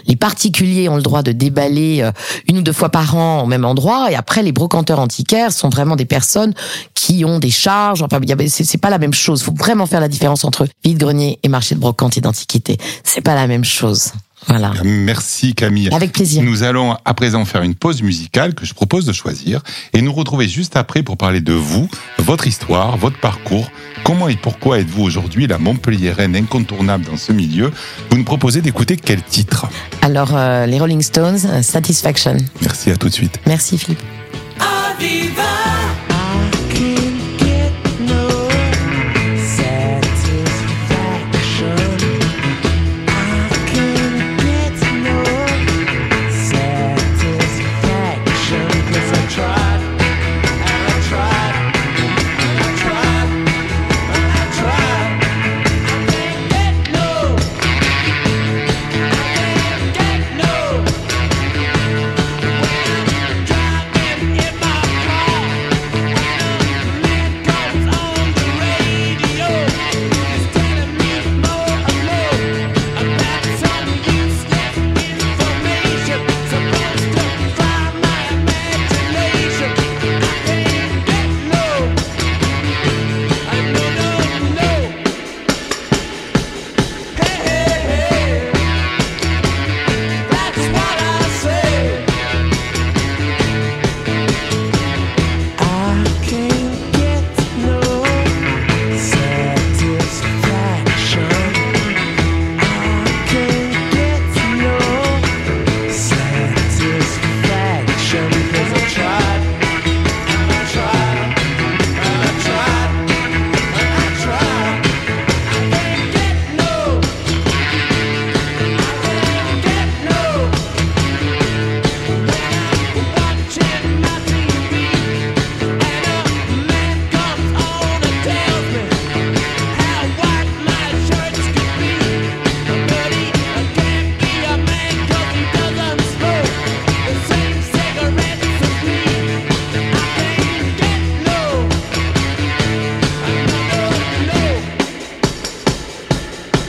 Les 0.06 0.16
particuliers 0.16 0.88
ont 0.88 0.96
le 0.96 1.02
droit 1.02 1.22
de 1.22 1.32
déballer 1.32 2.02
euh, 2.02 2.12
une 2.48 2.58
ou 2.58 2.62
deux 2.62 2.72
fois 2.72 2.88
par 2.88 3.16
an 3.16 3.42
au 3.42 3.46
même 3.46 3.64
endroit, 3.64 4.10
et 4.10 4.14
après, 4.14 4.42
les 4.42 4.52
brocanteurs 4.52 4.98
antiquaires 4.98 5.52
sont 5.52 5.68
vraiment 5.68 5.96
des 5.96 6.04
personnes 6.04 6.54
qui 6.94 7.24
ont 7.24 7.38
des 7.38 7.50
charges. 7.50 8.02
Enfin, 8.02 8.20
c'est 8.48 8.80
pas 8.80 8.90
la 8.90 8.98
même 8.98 9.14
chose. 9.14 9.42
Faut 9.42 9.54
vraiment 9.54 9.86
faire 9.86 10.00
la 10.00 10.08
différence 10.08 10.44
entre 10.44 10.66
vide-grenier 10.84 11.38
et 11.42 11.48
marché 11.48 11.74
de 11.74 11.80
brocante 11.80 12.16
et 12.16 12.20
d'antiquité. 12.20 12.78
C'est 13.02 13.20
pas 13.20 13.34
la 13.34 13.46
même 13.46 13.64
chose. 13.64 14.12
Voilà. 14.48 14.72
Merci 14.84 15.54
Camille. 15.54 15.88
Avec 15.92 16.12
plaisir. 16.12 16.42
Nous 16.42 16.62
allons 16.62 16.96
à 17.04 17.14
présent 17.14 17.44
faire 17.44 17.62
une 17.62 17.74
pause 17.74 18.02
musicale 18.02 18.54
que 18.54 18.66
je 18.66 18.74
propose 18.74 19.06
de 19.06 19.12
choisir 19.12 19.62
et 19.92 20.02
nous 20.02 20.12
retrouver 20.12 20.48
juste 20.48 20.76
après 20.76 21.02
pour 21.02 21.16
parler 21.16 21.40
de 21.40 21.52
vous, 21.52 21.88
votre 22.18 22.46
histoire, 22.46 22.96
votre 22.96 23.18
parcours, 23.18 23.70
comment 24.04 24.28
et 24.28 24.36
pourquoi 24.36 24.80
êtes-vous 24.80 25.02
aujourd'hui 25.02 25.46
la 25.46 25.58
Montpelliéraine 25.58 26.36
incontournable 26.36 27.04
dans 27.04 27.16
ce 27.16 27.32
milieu? 27.32 27.72
Vous 28.10 28.18
nous 28.18 28.24
proposez 28.24 28.60
d'écouter 28.60 28.96
quel 28.96 29.22
titre? 29.22 29.66
Alors, 30.02 30.36
euh, 30.36 30.66
les 30.66 30.78
Rolling 30.78 31.02
Stones, 31.02 31.62
Satisfaction. 31.62 32.36
Merci 32.62 32.90
à 32.90 32.96
tout 32.96 33.08
de 33.08 33.14
suite. 33.14 33.40
Merci 33.46 33.78
Philippe. 33.78 34.02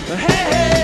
De 0.07 0.75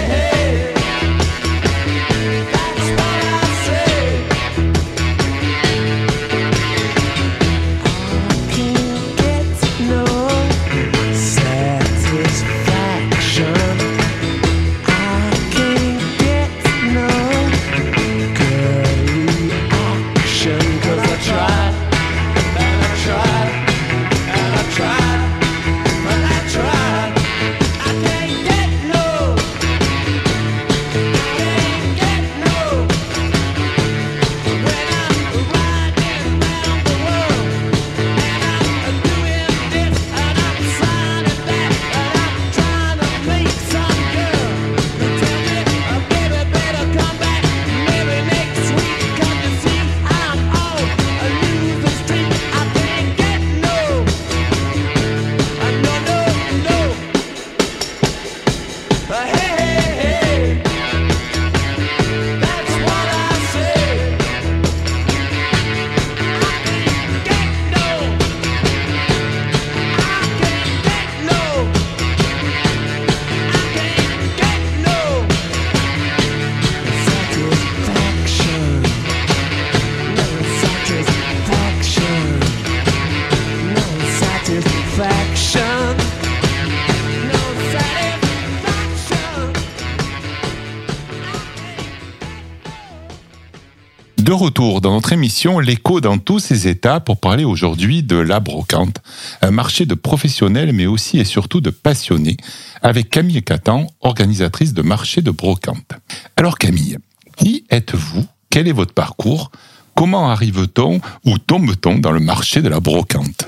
retour 94.41 94.81
dans 94.81 94.93
notre 94.93 95.13
émission 95.13 95.59
L'écho 95.59 96.01
dans 96.01 96.17
tous 96.17 96.39
ses 96.39 96.67
états 96.67 96.99
pour 96.99 97.19
parler 97.19 97.43
aujourd'hui 97.43 98.01
de 98.01 98.15
la 98.15 98.39
brocante, 98.39 98.97
un 99.43 99.51
marché 99.51 99.85
de 99.85 99.93
professionnels 99.93 100.73
mais 100.73 100.87
aussi 100.87 101.19
et 101.19 101.25
surtout 101.25 101.61
de 101.61 101.69
passionnés, 101.69 102.37
avec 102.81 103.11
Camille 103.11 103.43
Catan, 103.43 103.85
organisatrice 104.01 104.73
de 104.73 104.81
marché 104.81 105.21
de 105.21 105.29
brocante. 105.29 105.91
Alors 106.37 106.57
Camille, 106.57 106.97
qui 107.37 107.65
êtes-vous? 107.69 108.25
Quel 108.49 108.67
est 108.67 108.71
votre 108.71 108.95
parcours? 108.95 109.51
Comment 109.93 110.31
arrive-t-on 110.31 111.01
ou 111.23 111.37
tombe-t-on 111.37 111.99
dans 111.99 112.11
le 112.11 112.19
marché 112.19 112.63
de 112.63 112.69
la 112.69 112.79
brocante? 112.79 113.47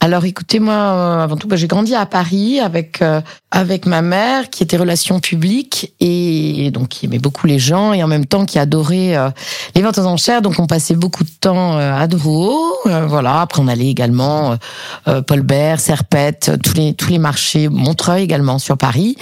Alors 0.00 0.24
écoutez, 0.26 0.58
moi, 0.58 0.74
euh, 0.74 1.22
avant 1.22 1.36
tout, 1.36 1.48
bah, 1.48 1.56
j'ai 1.56 1.66
grandi 1.68 1.94
à 1.94 2.04
Paris 2.06 2.60
avec 2.60 3.00
euh, 3.00 3.22
avec 3.54 3.86
ma 3.86 4.02
mère 4.02 4.50
qui 4.50 4.62
était 4.62 4.76
relations 4.76 5.20
publiques 5.20 5.94
et 6.00 6.70
donc 6.72 6.88
qui 6.88 7.06
aimait 7.06 7.18
beaucoup 7.18 7.46
les 7.46 7.58
gens 7.58 7.92
et 7.92 8.02
en 8.02 8.08
même 8.08 8.26
temps 8.26 8.44
qui 8.44 8.58
adorait 8.58 9.16
euh, 9.16 9.30
les 9.74 9.82
ventes 9.82 9.96
aux 9.98 10.06
enchères. 10.06 10.42
Donc 10.42 10.58
on 10.58 10.66
passait 10.66 10.96
beaucoup 10.96 11.24
de 11.24 11.30
temps 11.40 11.78
à 11.78 12.06
Drouot, 12.06 12.74
voilà. 12.84 13.42
Après 13.42 13.62
on 13.62 13.68
allait 13.68 13.88
également 13.88 14.56
Paul 15.04 15.42
Bert, 15.42 15.80
Serpette, 15.80 16.52
tous 16.62 16.74
les 16.74 16.94
tous 16.94 17.10
les 17.10 17.18
marchés, 17.18 17.68
Montreuil 17.68 18.24
également 18.24 18.58
sur 18.58 18.76
Paris. 18.76 19.16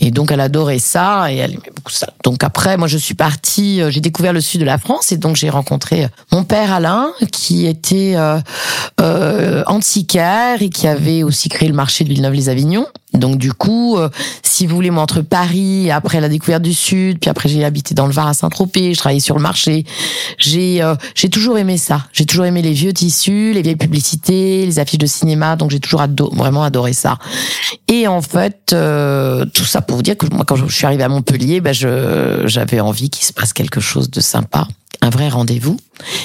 Et 0.00 0.10
donc 0.10 0.32
elle 0.32 0.40
adorait 0.40 0.78
ça 0.78 1.32
et 1.32 1.36
elle 1.36 1.52
aimait 1.52 1.72
beaucoup 1.74 1.92
ça. 1.92 2.08
Donc 2.24 2.42
après, 2.42 2.76
moi 2.76 2.88
je 2.88 2.98
suis 2.98 3.14
partie, 3.14 3.80
j'ai 3.88 4.00
découvert 4.00 4.32
le 4.32 4.40
sud 4.40 4.60
de 4.60 4.66
la 4.66 4.78
France 4.78 5.12
et 5.12 5.16
donc 5.16 5.36
j'ai 5.36 5.48
rencontré 5.50 6.08
mon 6.32 6.44
père 6.44 6.72
Alain 6.72 7.12
qui 7.30 7.66
était 7.66 8.16
euh, 8.98 9.62
antiquaire 9.66 10.62
et 10.62 10.70
qui 10.70 10.88
avait 10.88 11.22
aussi 11.22 11.50
créé 11.50 11.68
le 11.68 11.74
marché 11.74 12.04
de 12.04 12.08
Villeneuve-les-Avignon. 12.08 12.86
Donc 13.12 13.38
du 13.38 13.52
coup, 13.52 13.96
euh, 13.96 14.08
si 14.42 14.66
vous 14.66 14.74
voulez, 14.74 14.90
moi 14.90 15.02
entre 15.02 15.22
Paris, 15.22 15.90
après 15.90 16.20
la 16.20 16.28
découverte 16.28 16.62
du 16.62 16.74
Sud, 16.74 17.18
puis 17.20 17.30
après 17.30 17.48
j'ai 17.48 17.64
habité 17.64 17.94
dans 17.94 18.06
le 18.06 18.12
Var 18.12 18.26
à 18.26 18.34
Saint-Tropez, 18.34 18.94
je 18.94 18.98
travaillais 18.98 19.20
sur 19.20 19.36
le 19.36 19.42
marché. 19.42 19.84
J'ai 20.38 20.82
euh, 20.82 20.94
j'ai 21.14 21.28
toujours 21.28 21.56
aimé 21.56 21.78
ça. 21.78 22.06
J'ai 22.12 22.26
toujours 22.26 22.44
aimé 22.46 22.62
les 22.62 22.72
vieux 22.72 22.92
tissus, 22.92 23.52
les 23.52 23.62
vieilles 23.62 23.76
publicités, 23.76 24.66
les 24.66 24.78
affiches 24.78 24.98
de 24.98 25.06
cinéma. 25.06 25.56
Donc 25.56 25.70
j'ai 25.70 25.80
toujours 25.80 26.02
vraiment 26.32 26.64
adoré 26.64 26.92
ça. 26.92 27.18
Et 27.88 28.06
en 28.08 28.22
fait, 28.22 28.72
euh, 28.72 29.46
tout 29.46 29.64
ça 29.64 29.80
pour 29.80 29.96
vous 29.96 30.02
dire 30.02 30.16
que 30.16 30.26
moi 30.34 30.44
quand 30.44 30.56
je 30.56 30.66
suis 30.66 30.84
arrivée 30.84 31.04
à 31.04 31.08
Montpellier, 31.08 31.60
ben 31.60 31.72
je 31.72 32.42
j'avais 32.46 32.80
envie 32.80 33.08
qu'il 33.08 33.24
se 33.24 33.32
passe 33.32 33.52
quelque 33.52 33.80
chose 33.80 34.10
de 34.10 34.20
sympa 34.20 34.66
un 35.00 35.10
vrai 35.10 35.28
rendez-vous. 35.28 35.76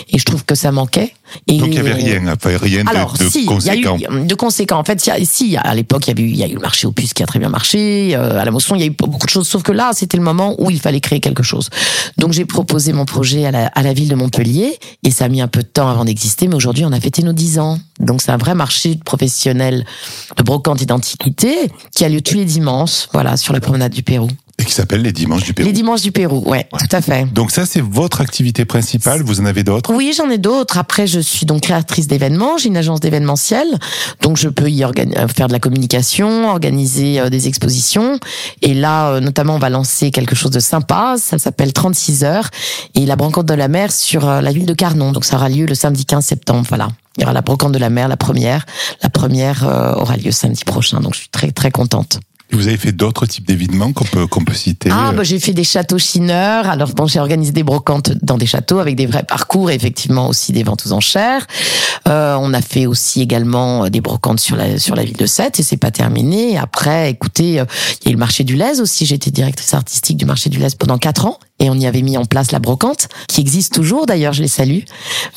Et 0.10 0.20
je 0.20 0.26
trouve 0.26 0.44
que 0.44 0.56
ça 0.56 0.72
manquait. 0.72 1.14
Et 1.48 1.58
Donc 1.58 1.68
il 1.68 1.72
n'y 1.72 1.78
avait 1.78 1.94
rien, 1.94 2.36
rien 2.44 2.86
Alors, 2.88 3.14
de, 3.18 3.30
si, 3.30 3.46
conséquent. 3.46 3.96
Il 3.98 4.02
y 4.02 4.06
a 4.06 4.22
eu 4.22 4.26
de 4.26 4.36
conséquent. 4.36 4.78
En 4.78 4.84
fait, 4.84 5.06
il 5.06 5.10
y 5.10 5.12
a, 5.14 5.26
si, 5.26 5.56
à 5.56 5.74
l'époque, 5.74 6.08
il 6.08 6.10
y, 6.10 6.12
avait 6.12 6.24
eu, 6.24 6.30
il 6.30 6.36
y 6.36 6.44
a 6.44 6.48
eu 6.48 6.56
le 6.56 6.60
marché 6.60 6.88
Opus 6.88 7.14
qui 7.14 7.24
a 7.24 7.26
très 7.26 7.40
bien 7.40 7.50
marché. 7.50 8.16
Euh, 8.16 8.40
à 8.40 8.44
la 8.44 8.52
Mosson, 8.52 8.76
il 8.76 8.82
y 8.82 8.84
a 8.84 8.88
eu 8.88 8.92
beaucoup 8.92 9.26
de 9.26 9.32
choses. 9.32 9.48
Sauf 9.48 9.64
que 9.64 9.72
là, 9.72 9.92
c'était 9.94 10.18
le 10.18 10.24
moment 10.24 10.56
où 10.60 10.70
il 10.70 10.80
fallait 10.82 11.00
créer 11.00 11.22
quelque 11.22 11.44
chose. 11.44 11.70
Donc 12.18 12.34
j'ai 12.34 12.46
proposé 12.46 12.92
mon 12.92 13.06
projet 13.06 13.46
à 13.46 13.52
la, 13.52 13.68
à 13.68 13.82
la 13.82 13.94
ville 13.94 14.10
de 14.10 14.16
Montpellier. 14.16 14.78
Et 15.04 15.12
ça 15.12 15.26
a 15.26 15.30
mis 15.30 15.42
un 15.42 15.48
peu 15.48 15.62
de 15.62 15.68
temps 15.68 15.88
avant 15.88 16.04
d'exister. 16.04 16.48
Mais 16.50 16.56
aujourd'hui, 16.56 16.84
on 16.84 16.92
a 16.92 17.00
fêté 17.00 17.24
nos 17.24 17.34
10 17.34 17.60
ans. 17.60 17.80
Donc 18.00 18.22
c'est 18.22 18.32
un 18.32 18.38
vrai 18.38 18.56
marché 18.56 18.96
de 18.96 19.04
professionnels 19.04 19.86
de 20.38 20.44
brocante 20.44 20.82
et 20.82 20.86
d'antiquité 20.86 21.72
qui 21.96 22.04
a 22.04 22.10
lieu 22.10 22.22
tous 22.22 22.36
les 22.36 22.46
dimanches, 22.46 23.08
voilà, 23.14 23.38
sur 23.38 23.54
la 23.54 23.60
promenade 23.60 23.94
du 23.94 24.04
Pérou. 24.04 24.30
Et 24.62 24.64
qui 24.64 24.74
s'appelle 24.74 25.02
les 25.02 25.12
Dimanches 25.12 25.44
du 25.44 25.56
Pérou. 25.56 25.68
Les 25.68 25.74
Dimanches 25.74 26.04
du 26.04 26.12
Pérou, 26.12 26.44
ouais, 26.48 26.68
tout 26.72 26.96
à 26.96 27.02
fait. 27.02 27.26
Donc 27.34 27.50
ça, 27.50 27.66
c'est 27.66 27.82
votre 27.82 28.22
activité 28.22 28.64
principale. 28.64 29.24
Vous 29.24 29.42
en 29.42 29.46
avez 29.46 29.64
d'autres? 29.64 29.92
Oui, 29.92 30.14
j'en 30.16 30.30
ai 30.30 30.38
d'autres. 30.38 30.78
Après, 30.78 31.08
je 31.08 31.20
suis 31.20 31.48
donc 31.48 31.62
créatrice 31.62 32.06
d'événements. 32.06 32.60
J'ai 32.60 32.68
une 32.68 32.78
agence 32.78 33.00
d'événementiel, 33.00 33.66
donc 34.22 34.38
je 34.38 34.50
peux 34.50 34.70
y 34.70 34.84
euh, 34.84 35.28
faire 35.36 35.48
de 35.48 35.54
la 35.54 35.60
communication, 35.60 36.48
organiser 36.48 37.20
euh, 37.20 37.30
des 37.30 37.48
expositions. 37.48 38.20
Et 38.62 38.76
là, 38.76 39.14
euh, 39.14 39.20
notamment, 39.20 39.56
on 39.56 39.60
va 39.60 39.72
lancer 39.72 40.12
quelque 40.12 40.36
chose 40.36 40.52
de 40.52 40.60
sympa. 40.60 41.16
Ça 41.18 41.40
s'appelle 41.40 41.74
36 41.74 42.24
heures 42.24 42.52
et 42.94 43.08
la 43.08 43.16
brocante 43.16 43.48
de 43.48 43.56
la 43.56 43.68
mer 43.68 43.92
sur 43.92 44.28
la 44.28 44.52
ville 44.52 44.68
de 44.68 44.76
Carnon. 44.76 45.12
Donc 45.12 45.26
ça 45.26 45.38
aura 45.38 45.50
lieu 45.50 45.66
le 45.66 45.74
samedi 45.74 46.06
15 46.06 46.24
septembre. 46.24 46.68
Voilà. 46.70 46.90
Il 47.18 47.22
y 47.22 47.24
aura 47.24 47.34
la 47.34 47.42
brocante 47.42 47.72
de 47.72 47.80
la 47.80 47.90
mer, 47.90 48.08
la 48.08 48.18
première. 48.18 48.68
La 49.02 49.10
première 49.10 49.64
aura 49.98 50.18
lieu 50.18 50.30
samedi 50.30 50.64
prochain. 50.66 51.00
Donc 51.00 51.16
je 51.16 51.22
suis 51.22 51.30
très 51.30 51.52
très 51.52 51.72
contente. 51.72 52.20
Vous 52.52 52.68
avez 52.68 52.78
fait 52.78 52.92
d'autres 52.92 53.26
types 53.26 53.48
d'événements 53.48 53.94
qu'on 53.94 54.06
peut, 54.06 54.28
qu'on 54.28 54.44
peut 54.44 54.54
citer 54.54 54.90
Ah, 54.92 55.12
bah, 55.14 55.24
j'ai 55.24 55.40
fait 55.40 55.54
des 55.54 55.64
châteaux 55.64 55.98
chineurs. 55.98 56.68
Alors, 56.68 56.90
bon, 56.90 57.08
j'ai 57.08 57.20
organisé 57.20 57.52
des 57.52 57.64
brocantes 57.64 58.12
dans 58.22 58.38
des 58.38 58.46
châteaux 58.46 58.80
avec 58.80 58.96
des 58.96 59.06
vrais 59.06 59.24
parcours 59.24 59.72
et 59.72 59.76
effectivement 59.76 60.28
aussi 60.28 60.52
des 60.52 60.64
ventes 60.64 60.86
aux 60.86 60.92
enchères. 60.92 61.46
Euh, 62.08 62.36
on 62.40 62.54
a 62.54 62.62
fait 62.62 62.86
aussi 62.86 63.22
également 63.22 63.90
des 63.90 64.02
brocantes 64.02 64.40
sur 64.40 64.56
la, 64.56 64.80
sur 64.80 64.96
la 64.96 65.04
ville 65.04 65.18
de 65.18 65.26
Sète 65.26 65.60
et 65.60 65.64
c'est 65.64 65.78
pas 65.78 65.92
terminé. 65.92 66.58
Après, 66.58 67.10
écoutez, 67.12 67.60
euh, 67.60 67.66
il 68.02 68.06
y 68.06 68.08
a 68.08 68.12
eu 68.12 68.14
le 68.14 68.20
marché 68.20 68.44
du 68.44 68.56
Lez 68.56 68.80
aussi. 68.82 69.12
Été 69.12 69.30
directrice 69.30 69.74
artistique 69.74 70.16
du 70.16 70.26
marché 70.26 70.50
du 70.50 70.58
Lez 70.58 70.70
pendant 70.80 70.98
quatre 70.98 71.26
ans 71.26 71.38
et 71.62 71.70
on 71.70 71.76
y 71.76 71.88
avait 71.88 72.02
mis 72.02 72.18
en 72.18 72.26
place 72.26 72.52
la 72.52 72.60
brocante 72.60 73.08
qui 73.28 73.40
existe 73.40 73.74
toujours 73.74 74.06
d'ailleurs 74.06 74.34
je 74.34 74.42
les 74.42 74.50
salue. 74.50 74.82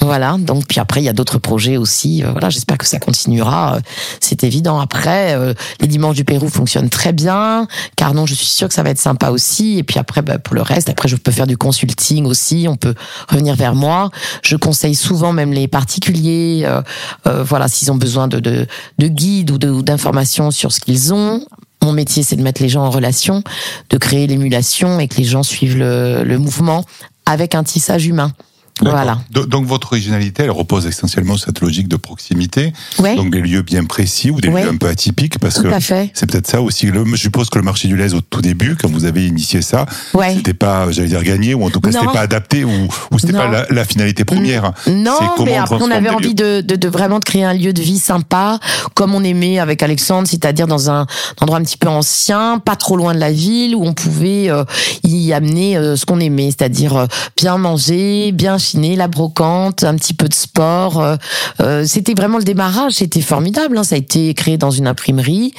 Voilà 0.01 0.37
donc 0.39 0.67
puis 0.67 0.81
après 0.81 1.01
il 1.01 1.05
y 1.05 1.09
a 1.09 1.13
d'autres 1.13 1.39
projets 1.39 1.77
aussi. 1.77 2.25
Euh, 2.25 2.33
voilà 2.33 2.51
j'espère 2.51 2.79
que 2.79 2.87
ça 2.87 2.99
continuera 2.99 3.79
c'est 4.21 4.43
évident. 4.43 4.81
Après 4.81 5.37
les 5.81 5.87
dimanches 5.87 6.17
du 6.17 6.25
Pérou 6.25 6.49
fonctionnent 6.49 6.91
très 6.91 7.13
bien. 7.13 7.69
Car 7.97 8.15
non 8.15 8.27
je 8.27 8.35
suis 8.35 8.47
sûre 8.47 8.69
que 8.69 8.75
ça 8.75 8.83
va 8.83 8.91
être 8.91 8.99
sympa 8.99 9.31
aussi. 9.31 9.79
Et 9.79 9.85
puis 9.85 9.99
après 9.99 10.23
bah, 10.23 10.39
pour 10.39 10.55
le 10.55 10.63
reste 10.63 10.89
après 10.89 11.09
je 11.09 11.17
peux 11.17 11.33
faire 11.33 11.47
du 11.47 11.57
consulting 11.57 12.27
aussi. 12.27 12.67
On 12.69 12.77
peut 12.77 12.95
revenir 13.29 13.55
vers 13.55 13.75
moi. 13.75 14.11
Je 14.43 14.57
conseille 14.57 14.95
souvent 14.95 15.33
même 15.33 15.53
les 15.53 15.69
particuliers 15.69 16.63
euh, 16.65 16.83
euh, 17.27 17.43
voilà 17.43 17.69
s'ils 17.69 17.93
ont 17.93 17.97
besoin 17.97 18.29
de, 18.29 18.41
de, 18.41 18.67
de 18.99 19.09
guides 19.09 19.51
ou 19.51 19.83
d'informations 19.83 20.51
sur 20.51 20.73
ce 20.73 20.81
qu'ils 20.81 21.13
ont 21.13 21.45
mon 21.85 21.93
métier, 21.93 22.23
c'est 22.23 22.37
de 22.37 22.43
mettre 22.43 22.63
les 22.63 22.69
gens 22.69 22.85
en 22.85 22.91
relation, 22.91 23.43
de 23.91 23.99
créer 23.99 24.27
l'émulation 24.27 24.99
et 24.99 25.09
que 25.09 25.17
les 25.17 25.25
gens 25.25 25.43
suivent 25.43 25.79
le, 25.79 26.39
mouvement 26.39 26.85
avec 27.27 27.55
un 27.55 27.63
tissage 27.63 28.07
humain. 28.07 28.33
Voilà. 28.81 29.19
Donc 29.31 29.67
votre 29.67 29.89
originalité, 29.93 30.43
elle 30.45 30.51
repose 30.51 30.87
essentiellement 30.87 31.37
sur 31.37 31.47
cette 31.47 31.61
logique 31.61 31.87
de 31.87 31.97
proximité. 31.97 32.73
Ouais. 32.99 33.15
Donc 33.15 33.31
des 33.31 33.41
lieux 33.41 33.63
bien 33.63 33.85
précis 33.85 34.31
ou 34.31 34.41
des 34.41 34.49
Ouais. 34.49 34.65
lieux 34.65 34.71
un 34.71 34.77
peu 34.77 34.89
atypiques 34.89 35.39
parce 35.39 35.55
Tout 35.57 35.63
que 35.63 35.69
c'est 35.81 36.27
peut-être 36.27 36.49
ça 36.49 36.61
aussi. 36.61 36.87
Le, 36.87 37.05
je 37.07 37.17
suppose 37.17 37.51
que 37.51 37.59
le 37.59 37.65
marché 37.65 37.87
du 37.89 37.97
lait 37.97 38.15
au 38.15 38.21
tout 38.21 38.41
début, 38.43 38.77
quand 38.77 38.91
vous 38.91 39.05
avez 39.05 39.27
initié 39.27 39.63
ça, 39.63 39.87
Ouais. 40.13 40.35
c'était 40.35 40.55
pas, 40.55 40.91
j'allais 40.91 41.09
dire 41.09 41.23
gagné 41.23 41.55
ou 41.55 41.65
en 41.65 41.71
tout 41.71 41.81
cas 41.81 41.93
c'était 41.93 42.07
pas 42.07 42.21
adapté 42.21 42.65
ou, 42.65 42.71
ou 43.13 43.19
c'était 43.19 43.33
pas 43.33 43.49
la, 43.49 43.67
la 43.71 43.85
finalité 43.85 44.25
première. 44.25 44.73
Non, 44.89 45.19
mais 45.45 45.57
après 45.57 45.79
on 45.81 45.91
avait 45.91 46.11
envie 46.11 46.35
de, 46.35 46.61
de, 46.61 46.75
de 46.77 46.89
vraiment 46.89 47.21
de 47.21 47.25
créer 47.25 47.45
un 47.45 47.55
lieu 47.55 47.73
de 47.73 47.81
vie 47.83 47.99
sympa, 48.01 48.59
comme 48.95 49.15
on 49.15 49.23
aimait 49.23 49.59
avec 49.61 49.83
Alexandre, 49.83 50.27
c'est-à-dire 50.29 50.67
dans 50.67 50.91
un 50.91 51.07
endroit 51.41 51.59
un 51.59 51.63
petit 51.63 51.77
peu 51.77 51.89
ancien, 51.89 52.59
pas 52.59 52.75
trop 52.77 52.97
loin 52.97 53.15
de 53.15 53.21
la 53.21 53.31
ville, 53.31 53.77
où 53.77 53.85
on 53.85 53.95
pouvait 53.95 54.51
euh, 54.51 54.65
y 55.05 55.33
amener 55.33 55.77
euh, 55.77 55.95
ce 55.97 56.05
qu'on 56.07 56.19
aimait, 56.21 56.51
c'est-à-dire 56.51 56.97
euh, 56.97 57.07
bien 57.37 57.57
manger, 57.57 58.33
bien 58.33 58.59
la 58.73 59.09
brocante, 59.09 59.85
un 59.85 59.95
petit 59.97 60.15
peu 60.15 60.29
de 60.29 60.35
sport. 60.35 61.01
euh, 61.01 61.17
euh, 61.61 61.85
c'était 61.87 62.15
vraiment 62.15 62.39
le 62.39 62.45
démarrage, 62.45 62.93
c'était 62.93 63.21
formidable. 63.21 63.77
Hein, 63.79 63.85
ça 63.85 63.95
a 63.95 63.99
été 63.99 64.33
créé 64.35 64.57
dans 64.57 64.71
une 64.71 64.87
imprimerie. 64.87 65.53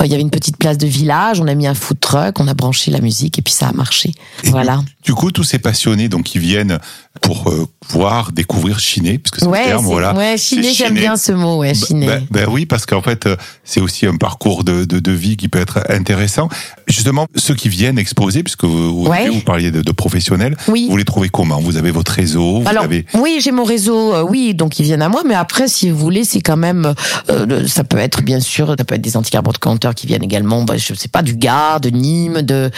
Euh, 0.00 0.06
Il 0.06 0.10
y 0.10 0.14
avait 0.14 0.22
une 0.22 0.30
petite 0.30 0.56
place 0.56 0.78
de 0.78 0.86
village, 0.86 1.40
on 1.40 1.46
a 1.48 1.54
mis 1.54 1.66
un 1.66 1.74
food 1.74 2.00
truck, 2.00 2.38
on 2.40 2.48
a 2.48 2.54
branché 2.54 2.90
la 2.90 3.00
musique 3.00 3.38
et 3.38 3.42
puis 3.42 3.54
ça 3.54 3.68
a 3.68 3.72
marché. 3.72 4.12
Et 4.44 4.50
Voilà. 4.50 4.82
Du 5.04 5.14
coup, 5.14 5.30
tous 5.30 5.44
ces 5.44 5.58
passionnés, 5.58 6.08
donc, 6.08 6.24
qui 6.24 6.38
viennent 6.38 6.78
pour 7.20 7.48
euh, 7.48 7.66
voir, 7.90 8.32
découvrir, 8.32 8.78
chiner, 8.78 9.18
puisque 9.18 9.40
c'est 9.40 9.44
le 9.46 9.50
Ouais, 9.50 9.64
terme, 9.64 9.80
c'est- 9.84 9.90
voilà. 9.90 10.14
ouais, 10.14 10.36
chiner, 10.36 10.72
j'aime 10.72 10.94
bien 10.94 11.16
ce 11.16 11.32
mot, 11.32 11.58
ouais, 11.58 11.72
Bah, 11.72 11.86
chiner. 11.86 12.06
bah, 12.06 12.18
bah 12.30 12.40
oui, 12.48 12.66
parce 12.66 12.86
qu'en 12.86 13.02
fait, 13.02 13.26
euh, 13.26 13.36
c'est 13.64 13.80
aussi 13.80 14.06
un 14.06 14.16
parcours 14.16 14.64
de, 14.64 14.84
de, 14.84 14.98
de 14.98 15.12
vie 15.12 15.36
qui 15.36 15.48
peut 15.48 15.60
être 15.60 15.80
intéressant. 15.90 16.48
Justement, 16.86 17.26
ceux 17.36 17.54
qui 17.54 17.68
viennent 17.68 17.98
exposer, 17.98 18.42
puisque 18.42 18.64
vous, 18.64 19.02
vous- 19.04 19.08
Ouais. 19.10 19.28
vous 19.28 19.40
parliez 19.40 19.70
de, 19.70 19.82
de 19.82 19.92
professionnels, 19.92 20.56
Oui. 20.68 20.86
vous 20.90 20.96
les 20.96 21.04
trouvez 21.04 21.28
comment? 21.28 21.60
Vous 21.60 21.76
avez 21.76 21.90
votre 21.90 22.12
réseau, 22.12 22.60
vous 22.60 22.68
Alors 22.68 22.84
avez... 22.84 23.06
oui, 23.14 23.38
j'ai 23.42 23.52
mon 23.52 23.64
réseau, 23.64 24.14
euh, 24.14 24.22
oui, 24.22 24.54
donc 24.54 24.78
ils 24.78 24.84
viennent 24.84 25.02
à 25.02 25.08
moi, 25.08 25.22
mais 25.26 25.34
après, 25.34 25.68
si 25.68 25.90
vous 25.90 25.98
voulez, 25.98 26.24
c'est 26.24 26.40
quand 26.40 26.56
même, 26.56 26.94
euh, 27.30 27.46
le- 27.46 27.66
ça 27.68 27.84
peut 27.84 27.98
être 27.98 28.22
bien 28.22 28.40
sûr, 28.40 28.74
ça 28.78 28.84
peut 28.84 28.94
être 28.94 29.00
des 29.02 29.16
antiquaires 29.16 29.42
brocanteurs 29.42 29.94
qui 29.94 30.06
viennent 30.06 30.24
également, 30.24 30.62
bah, 30.64 30.76
je 30.76 30.94
sais 30.94 31.08
pas, 31.08 31.22
du 31.22 31.36
Gard, 31.36 31.80
de 31.80 31.90
Nîmes, 31.90 32.42
de 32.42 32.70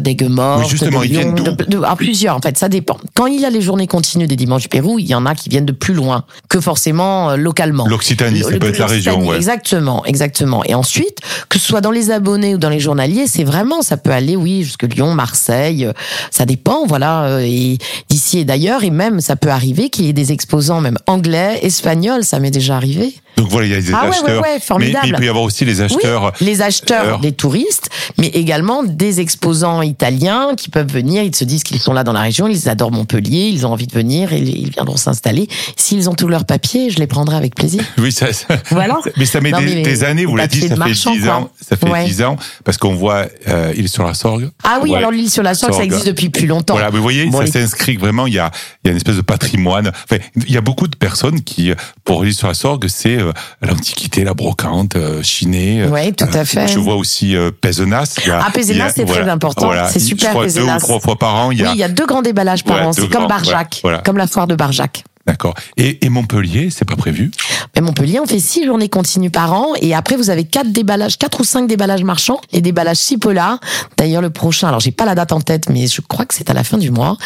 d'Aigues-Mortes, 0.00 0.68
justement, 0.68 1.00
de 1.00 1.06
ils 1.06 1.10
viennent 1.12 1.34
de- 1.34 1.82
à 1.82 1.96
plusieurs, 1.96 2.36
en 2.36 2.40
fait, 2.40 2.56
ça 2.58 2.68
dépend. 2.68 2.96
Quand 3.14 3.26
il 3.26 3.40
y 3.40 3.44
a 3.44 3.50
les 3.50 3.60
journées 3.60 3.83
continues 3.86 4.26
des 4.26 4.36
dimanches 4.36 4.62
du 4.62 4.68
Pérou, 4.68 4.98
il 4.98 5.06
y 5.06 5.14
en 5.14 5.26
a 5.26 5.34
qui 5.34 5.48
viennent 5.48 5.64
de 5.66 5.72
plus 5.72 5.94
loin 5.94 6.24
que 6.48 6.60
forcément 6.60 7.30
euh, 7.30 7.36
localement. 7.36 7.86
L'Occitanie, 7.86 8.42
ça 8.42 8.58
peut 8.58 8.68
être 8.68 8.78
la 8.78 8.86
région, 8.86 9.26
ouais. 9.26 9.36
Exactement, 9.36 10.04
exactement. 10.04 10.64
Et 10.64 10.74
ensuite, 10.74 11.18
que 11.48 11.58
ce 11.58 11.66
soit 11.66 11.80
dans 11.80 11.90
les 11.90 12.10
abonnés 12.10 12.54
ou 12.54 12.58
dans 12.58 12.68
les 12.68 12.80
journaliers, 12.80 13.26
c'est 13.26 13.44
vraiment, 13.44 13.82
ça 13.82 13.96
peut 13.96 14.10
aller, 14.10 14.36
oui, 14.36 14.62
jusque 14.62 14.84
Lyon, 14.84 15.14
Marseille, 15.14 15.86
euh, 15.86 15.92
ça 16.30 16.46
dépend, 16.46 16.86
voilà, 16.86 17.24
euh, 17.24 17.38
et 17.40 17.78
d'ici 18.08 18.38
et 18.38 18.44
d'ailleurs, 18.44 18.84
et 18.84 18.90
même, 18.90 19.20
ça 19.20 19.36
peut 19.36 19.50
arriver 19.50 19.90
qu'il 19.90 20.06
y 20.06 20.08
ait 20.08 20.14
des 20.14 20.32
exposants, 20.32 20.80
même 20.80 20.98
anglais, 21.06 21.58
espagnols, 21.62 22.24
ça 22.24 22.38
m'est 22.40 22.50
déjà 22.50 22.76
arrivé. 22.76 23.14
Donc 23.36 23.48
voilà, 23.48 23.66
il 23.66 23.72
y 23.72 23.76
a 23.76 23.80
des 23.80 23.92
Ah 23.92 24.02
ouais, 24.04 24.10
ouais, 24.10 24.16
acheteurs. 24.16 24.42
ouais, 24.42 24.48
mais, 24.54 24.60
formidable. 24.60 24.98
mais 25.02 25.08
il 25.10 25.14
peut 25.16 25.24
y 25.24 25.28
avoir 25.28 25.44
aussi 25.44 25.64
les 25.64 25.80
acheteurs. 25.80 26.32
Oui, 26.40 26.46
les 26.46 26.62
acheteurs, 26.62 27.16
euh, 27.16 27.20
des 27.20 27.32
touristes, 27.32 27.90
mais 28.18 28.28
également 28.28 28.82
des 28.84 29.20
exposants 29.20 29.82
italiens 29.82 30.50
qui 30.56 30.70
peuvent 30.70 30.90
venir. 30.90 31.22
Ils 31.22 31.34
se 31.34 31.44
disent 31.44 31.62
qu'ils 31.64 31.80
sont 31.80 31.92
là 31.92 32.04
dans 32.04 32.12
la 32.12 32.20
région, 32.20 32.46
ils 32.48 32.68
adorent 32.68 32.92
Montpellier, 32.92 33.48
ils 33.52 33.66
ont 33.66 33.72
envie 33.72 33.86
de 33.86 33.92
venir 33.94 34.32
et 34.32 34.38
ils 34.38 34.70
viendront 34.70 34.96
s'installer. 34.96 35.48
S'ils 35.76 36.08
ont 36.08 36.14
tous 36.14 36.28
leurs 36.28 36.44
papiers, 36.44 36.90
je 36.90 36.98
les 36.98 37.06
prendrai 37.06 37.36
avec 37.36 37.54
plaisir. 37.54 37.82
Oui, 37.98 38.12
ça, 38.12 38.32
ça- 38.32 38.46
Voilà. 38.70 38.98
mais 39.16 39.24
ça 39.24 39.40
met 39.40 39.50
Non, 39.50 39.58
des, 39.60 39.66
mais 39.76 39.82
des 39.82 40.04
années, 40.04 40.26
vous 40.26 40.36
l'avez 40.36 40.48
dit, 40.48 40.60
ça 40.62 40.68
fait 40.68 40.76
marchand, 40.76 41.12
10 41.12 41.20
quoi. 41.22 41.34
ans, 41.34 41.50
ça 41.60 41.76
fait 41.76 41.88
Ouais. 41.90 42.04
10 42.04 42.22
ans, 42.22 42.36
parce 42.64 42.76
qu'on 42.78 42.94
voit, 42.94 43.26
euh, 43.48 43.72
est 43.72 43.86
sur 43.86 44.04
la 44.04 44.14
sorgue. 44.14 44.50
Ah 44.62 44.78
oui, 44.82 44.94
alors 44.94 45.10
l'île 45.10 45.30
sur 45.30 45.42
la 45.42 45.54
Sorgue, 45.54 45.74
ça 45.74 45.84
existe 45.84 46.06
depuis 46.06 46.28
plus 46.28 46.46
longtemps. 46.46 46.74
Voilà, 46.74 46.90
vous 46.90 47.02
voyez, 47.02 47.26
Bon, 47.26 47.38
ça 47.38 47.44
les- 47.44 47.50
s'inscrit 47.50 47.96
vraiment. 47.96 48.26
Il 48.26 48.34
y 48.34 48.38
a, 48.38 48.50
il 48.84 48.88
y 48.88 48.88
a 48.88 48.90
une 48.92 48.96
espèce 48.96 49.16
de 49.16 49.20
patrimoine. 49.22 49.88
Enfin, 50.04 50.22
il 50.36 50.52
y 50.52 50.56
a 50.56 50.60
beaucoup 50.60 50.88
de 50.88 50.96
personnes 50.96 51.40
qui, 51.42 51.70
euh, 51.70 51.74
pour 52.04 52.24
l'île 52.24 52.34
sur 52.34 52.48
la 52.48 52.54
Sorgue, 52.54 52.86
c'est 52.88 53.16
euh, 53.24 53.32
l'antiquité, 53.62 54.24
la 54.24 54.34
brocante, 54.34 54.96
euh, 54.96 55.22
chiner. 55.22 55.82
euh, 55.82 55.88
Oui, 55.90 56.12
tout 56.14 56.24
à 56.32 56.44
fait. 56.44 56.68
Je 56.68 56.78
vois 56.78 56.96
aussi 56.96 57.36
euh, 57.36 57.50
Pézenas. 57.50 58.14
Il 58.24 58.28
y 58.28 58.30
a- 58.30 58.42
Ah, 58.46 58.50
Pézenas, 58.50 58.90
c'est 58.96 59.04
très 59.04 59.28
important. 59.28 59.70
C'est 59.88 60.00
Je 60.00 60.04
super, 60.04 60.30
crois 60.30 60.42
deux 60.46 60.52
Pézenas. 60.54 60.76
ou 60.76 60.80
trois 60.80 61.00
fois 61.00 61.16
par 61.16 61.34
an, 61.34 61.50
il 61.50 61.58
y 61.58 61.62
Oui, 61.62 61.68
a. 61.68 61.72
il 61.72 61.78
y 61.78 61.82
a 61.84 61.88
deux 61.88 62.06
grands 62.06 62.22
déballages 62.22 62.64
par 62.64 62.76
Ouais, 62.76 62.82
an. 62.82 62.90
deux 62.90 63.02
C'est 63.02 63.08
comme 63.12 63.26
Barjac, 63.26 63.80
voilà. 63.82 63.98
comme 63.98 64.16
la 64.18 64.26
foire 64.26 64.46
de 64.46 64.54
Barjac. 64.54 65.04
D'accord. 65.26 65.54
Et, 65.78 66.04
et 66.04 66.08
Montpellier, 66.10 66.68
c'est 66.70 66.84
pas 66.84 66.96
prévu? 66.96 67.30
Mais 67.74 67.80
Montpellier, 67.80 68.20
on 68.20 68.26
fait 68.26 68.38
six 68.40 68.64
journées 68.66 68.90
continues 68.90 69.30
par 69.30 69.52
an 69.54 69.68
et 69.80 69.94
après 69.94 70.16
vous 70.16 70.28
avez 70.28 70.44
quatre 70.44 70.70
déballages, 70.70 71.16
quatre 71.18 71.40
ou 71.40 71.44
cinq 71.44 71.66
déballages 71.66 72.04
marchands, 72.04 72.40
les 72.52 72.60
déballages 72.60 72.98
Cipolla. 72.98 73.58
D'ailleurs 73.96 74.20
le 74.20 74.28
prochain, 74.30 74.68
alors 74.68 74.80
j'ai 74.80 74.90
pas 74.90 75.06
la 75.06 75.14
date 75.14 75.32
en 75.32 75.40
tête, 75.40 75.70
mais 75.70 75.86
je 75.86 76.02
crois 76.02 76.26
que 76.26 76.34
c'est 76.34 76.50
à 76.50 76.52
la 76.52 76.62
fin 76.62 76.76
du 76.76 76.90
mois. 76.90 77.16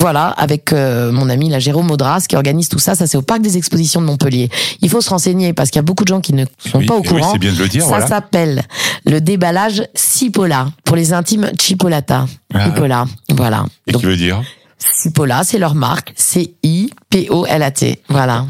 Voilà, 0.00 0.26
avec 0.28 0.72
euh, 0.72 1.10
mon 1.12 1.30
ami 1.30 1.48
la 1.48 1.58
Jérôme 1.58 1.90
Audras 1.90 2.26
qui 2.28 2.36
organise 2.36 2.68
tout 2.68 2.78
ça. 2.78 2.94
Ça 2.94 3.06
c'est 3.06 3.16
au 3.16 3.22
parc 3.22 3.40
des 3.40 3.56
expositions 3.56 4.00
de 4.02 4.06
Montpellier. 4.06 4.50
Il 4.82 4.90
faut 4.90 5.00
se 5.00 5.08
renseigner 5.08 5.52
parce 5.54 5.70
qu'il 5.70 5.78
y 5.78 5.80
a 5.80 5.82
beaucoup 5.82 6.04
de 6.04 6.08
gens 6.08 6.20
qui 6.20 6.34
ne 6.34 6.44
sont 6.58 6.78
Oui, 6.78 6.86
pas 6.86 6.94
au 6.94 7.00
oui, 7.00 7.08
courant. 7.08 7.32
c'est 7.32 7.38
bien 7.38 7.52
de 7.52 7.58
le 7.58 7.68
dire, 7.68 7.82
Ça 7.82 7.88
voilà. 7.88 8.06
s'appelle 8.06 8.62
le 9.06 9.20
déballage 9.20 9.82
Cipolla 9.94 10.68
pour 10.84 10.94
les 10.96 11.12
intimes 11.14 11.50
Chipolata. 11.58 12.26
Ah. 12.54 12.66
Cipolla, 12.66 13.06
voilà. 13.30 13.64
Et 13.86 13.92
Donc 13.92 14.02
qui 14.02 14.06
veut 14.06 14.16
dire? 14.16 14.42
Cipolla, 14.78 15.44
c'est 15.44 15.58
leur 15.58 15.74
marque, 15.74 16.12
C 16.16 16.56
I 16.62 16.90
P 17.10 17.28
O 17.30 17.46
L 17.46 17.62
A 17.62 17.70
T. 17.70 18.02
Voilà. 18.08 18.46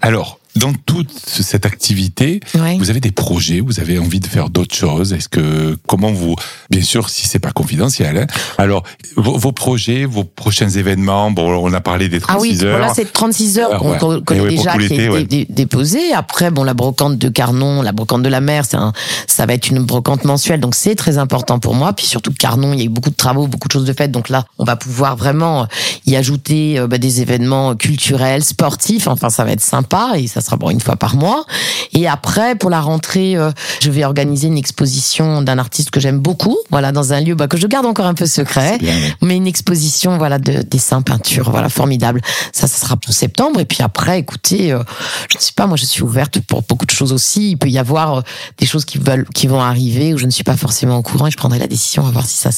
Alors, 0.00 0.39
dans 0.60 0.72
toute 0.86 1.10
cette 1.10 1.64
activité, 1.66 2.40
Ouais. 2.54 2.76
vous 2.78 2.90
avez 2.90 3.00
des 3.00 3.10
projets, 3.10 3.60
vous 3.60 3.80
avez 3.80 3.98
envie 3.98 4.20
de 4.20 4.26
faire 4.26 4.50
d'autres 4.50 4.74
choses. 4.74 5.12
Est-ce 5.12 5.28
que 5.28 5.76
comment 5.88 6.12
vous, 6.12 6.36
bien 6.70 6.82
sûr, 6.82 7.08
si 7.08 7.26
c'est 7.26 7.38
pas 7.38 7.50
confidentiel. 7.52 8.16
hein, 8.18 8.26
alors, 8.58 8.82
vos, 9.16 9.36
vos 9.38 9.52
projets, 9.52 10.04
vos 10.04 10.24
prochains 10.24 10.68
événements. 10.68 11.30
Bon, 11.30 11.50
on 11.64 11.72
a 11.72 11.80
parlé 11.80 12.08
des 12.08 12.20
36 12.20 12.36
Ah 12.36 12.40
oui, 12.40 12.64
heures. 12.64 12.78
voilà, 12.78 12.94
c'est 12.94 13.10
36 13.12 13.58
heures 13.58 13.70
Ah, 13.72 13.78
qu'on 13.78 13.90
ouais. 13.92 13.98
qu'on 13.98 14.20
connaît 14.20 14.40
ouais, 14.40 14.54
pour 14.54 14.64
déjà, 14.64 14.76
qui 14.78 14.94
est 14.94 15.08
ouais. 15.08 15.46
déposée. 15.48 16.12
Après, 16.14 16.50
bon, 16.50 16.62
la 16.64 16.74
brocante 16.74 17.16
de 17.18 17.28
Carnon, 17.28 17.82
la 17.82 17.92
brocante 17.92 18.22
de 18.22 18.28
la 18.28 18.40
mer, 18.40 18.64
un, 18.74 18.92
ça 19.26 19.46
va 19.46 19.54
être 19.54 19.68
une 19.68 19.80
brocante 19.84 20.24
mensuelle, 20.24 20.60
donc 20.60 20.74
c'est 20.74 20.94
très 20.94 21.18
important 21.18 21.58
pour 21.58 21.74
moi. 21.74 21.92
Puis 21.94 22.06
surtout 22.06 22.32
Carnon, 22.38 22.72
il 22.74 22.78
y 22.78 22.82
a 22.82 22.84
eu 22.84 22.88
beaucoup 22.90 23.10
de 23.10 23.14
travaux, 23.16 23.46
beaucoup 23.46 23.68
de 23.68 23.72
choses 23.72 23.84
de 23.86 23.92
faites, 23.92 24.12
donc 24.12 24.28
là, 24.28 24.44
on 24.58 24.64
va 24.64 24.76
pouvoir 24.76 25.16
vraiment 25.16 25.66
y 26.06 26.16
ajouter 26.16 26.78
euh, 26.78 26.86
bah, 26.86 26.98
des 26.98 27.20
événements 27.22 27.74
culturels, 27.76 28.44
sportifs. 28.44 29.06
Enfin, 29.08 29.30
ça 29.30 29.44
va 29.44 29.52
être 29.52 29.60
sympa 29.62 30.12
et 30.16 30.26
ça 30.26 30.40
sera 30.40 30.49
bon 30.56 30.70
une 30.70 30.80
fois 30.80 30.96
par 30.96 31.16
mois. 31.16 31.44
Et 31.92 32.06
après, 32.08 32.54
pour 32.54 32.70
la 32.70 32.80
rentrée, 32.80 33.36
euh, 33.36 33.50
je 33.80 33.90
vais 33.90 34.04
organiser 34.04 34.46
une 34.46 34.58
exposition 34.58 35.42
d'un 35.42 35.58
artiste 35.58 35.90
que 35.90 36.00
j'aime 36.00 36.18
beaucoup, 36.18 36.56
voilà, 36.70 36.92
dans 36.92 37.12
un 37.12 37.20
lieu 37.20 37.34
bah, 37.34 37.48
que 37.48 37.56
je 37.56 37.66
garde 37.66 37.86
encore 37.86 38.06
un 38.06 38.14
peu 38.14 38.26
secret 38.26 38.78
Bien, 38.78 38.94
ouais. 38.94 39.14
mais 39.22 39.36
une 39.36 39.46
exposition 39.46 40.18
voilà 40.18 40.38
de 40.38 40.62
dessins 40.62 41.02
peintures 41.02 41.50
voilà 41.50 41.68
formidable 41.68 42.20
ça 42.52 42.66
ça 42.66 42.78
sera 42.78 42.96
pour 42.96 43.12
septembre 43.12 43.60
et 43.60 43.64
puis 43.64 43.82
après 43.82 44.18
écoutez 44.18 44.72
euh, 44.72 44.82
je 45.30 45.38
ne 45.38 45.42
sais 45.42 45.52
pas 45.54 45.66
moi 45.66 45.76
je 45.76 45.84
suis 45.84 46.02
ouverte 46.02 46.40
pour 46.40 46.62
beaucoup 46.62 46.86
de 46.86 46.90
choses 46.90 47.12
aussi 47.12 47.50
il 47.50 47.56
peut 47.56 47.68
y 47.68 47.78
avoir 47.78 48.18
euh, 48.18 48.20
des 48.58 48.66
choses 48.66 48.84
qui 48.84 48.98
veulent 48.98 49.26
qui 49.34 49.46
vont 49.46 49.60
arriver 49.60 50.14
où 50.14 50.18
je 50.18 50.26
ne 50.26 50.30
suis 50.30 50.44
pas 50.44 50.56
forcément 50.56 50.96
au 50.96 51.02
courant 51.02 51.26
et 51.26 51.30
je 51.30 51.36
prendrai 51.36 51.58
la 51.58 51.66
décision 51.66 52.06
à 52.06 52.10
voir 52.10 52.26
si 52.26 52.36
ça 52.36 52.50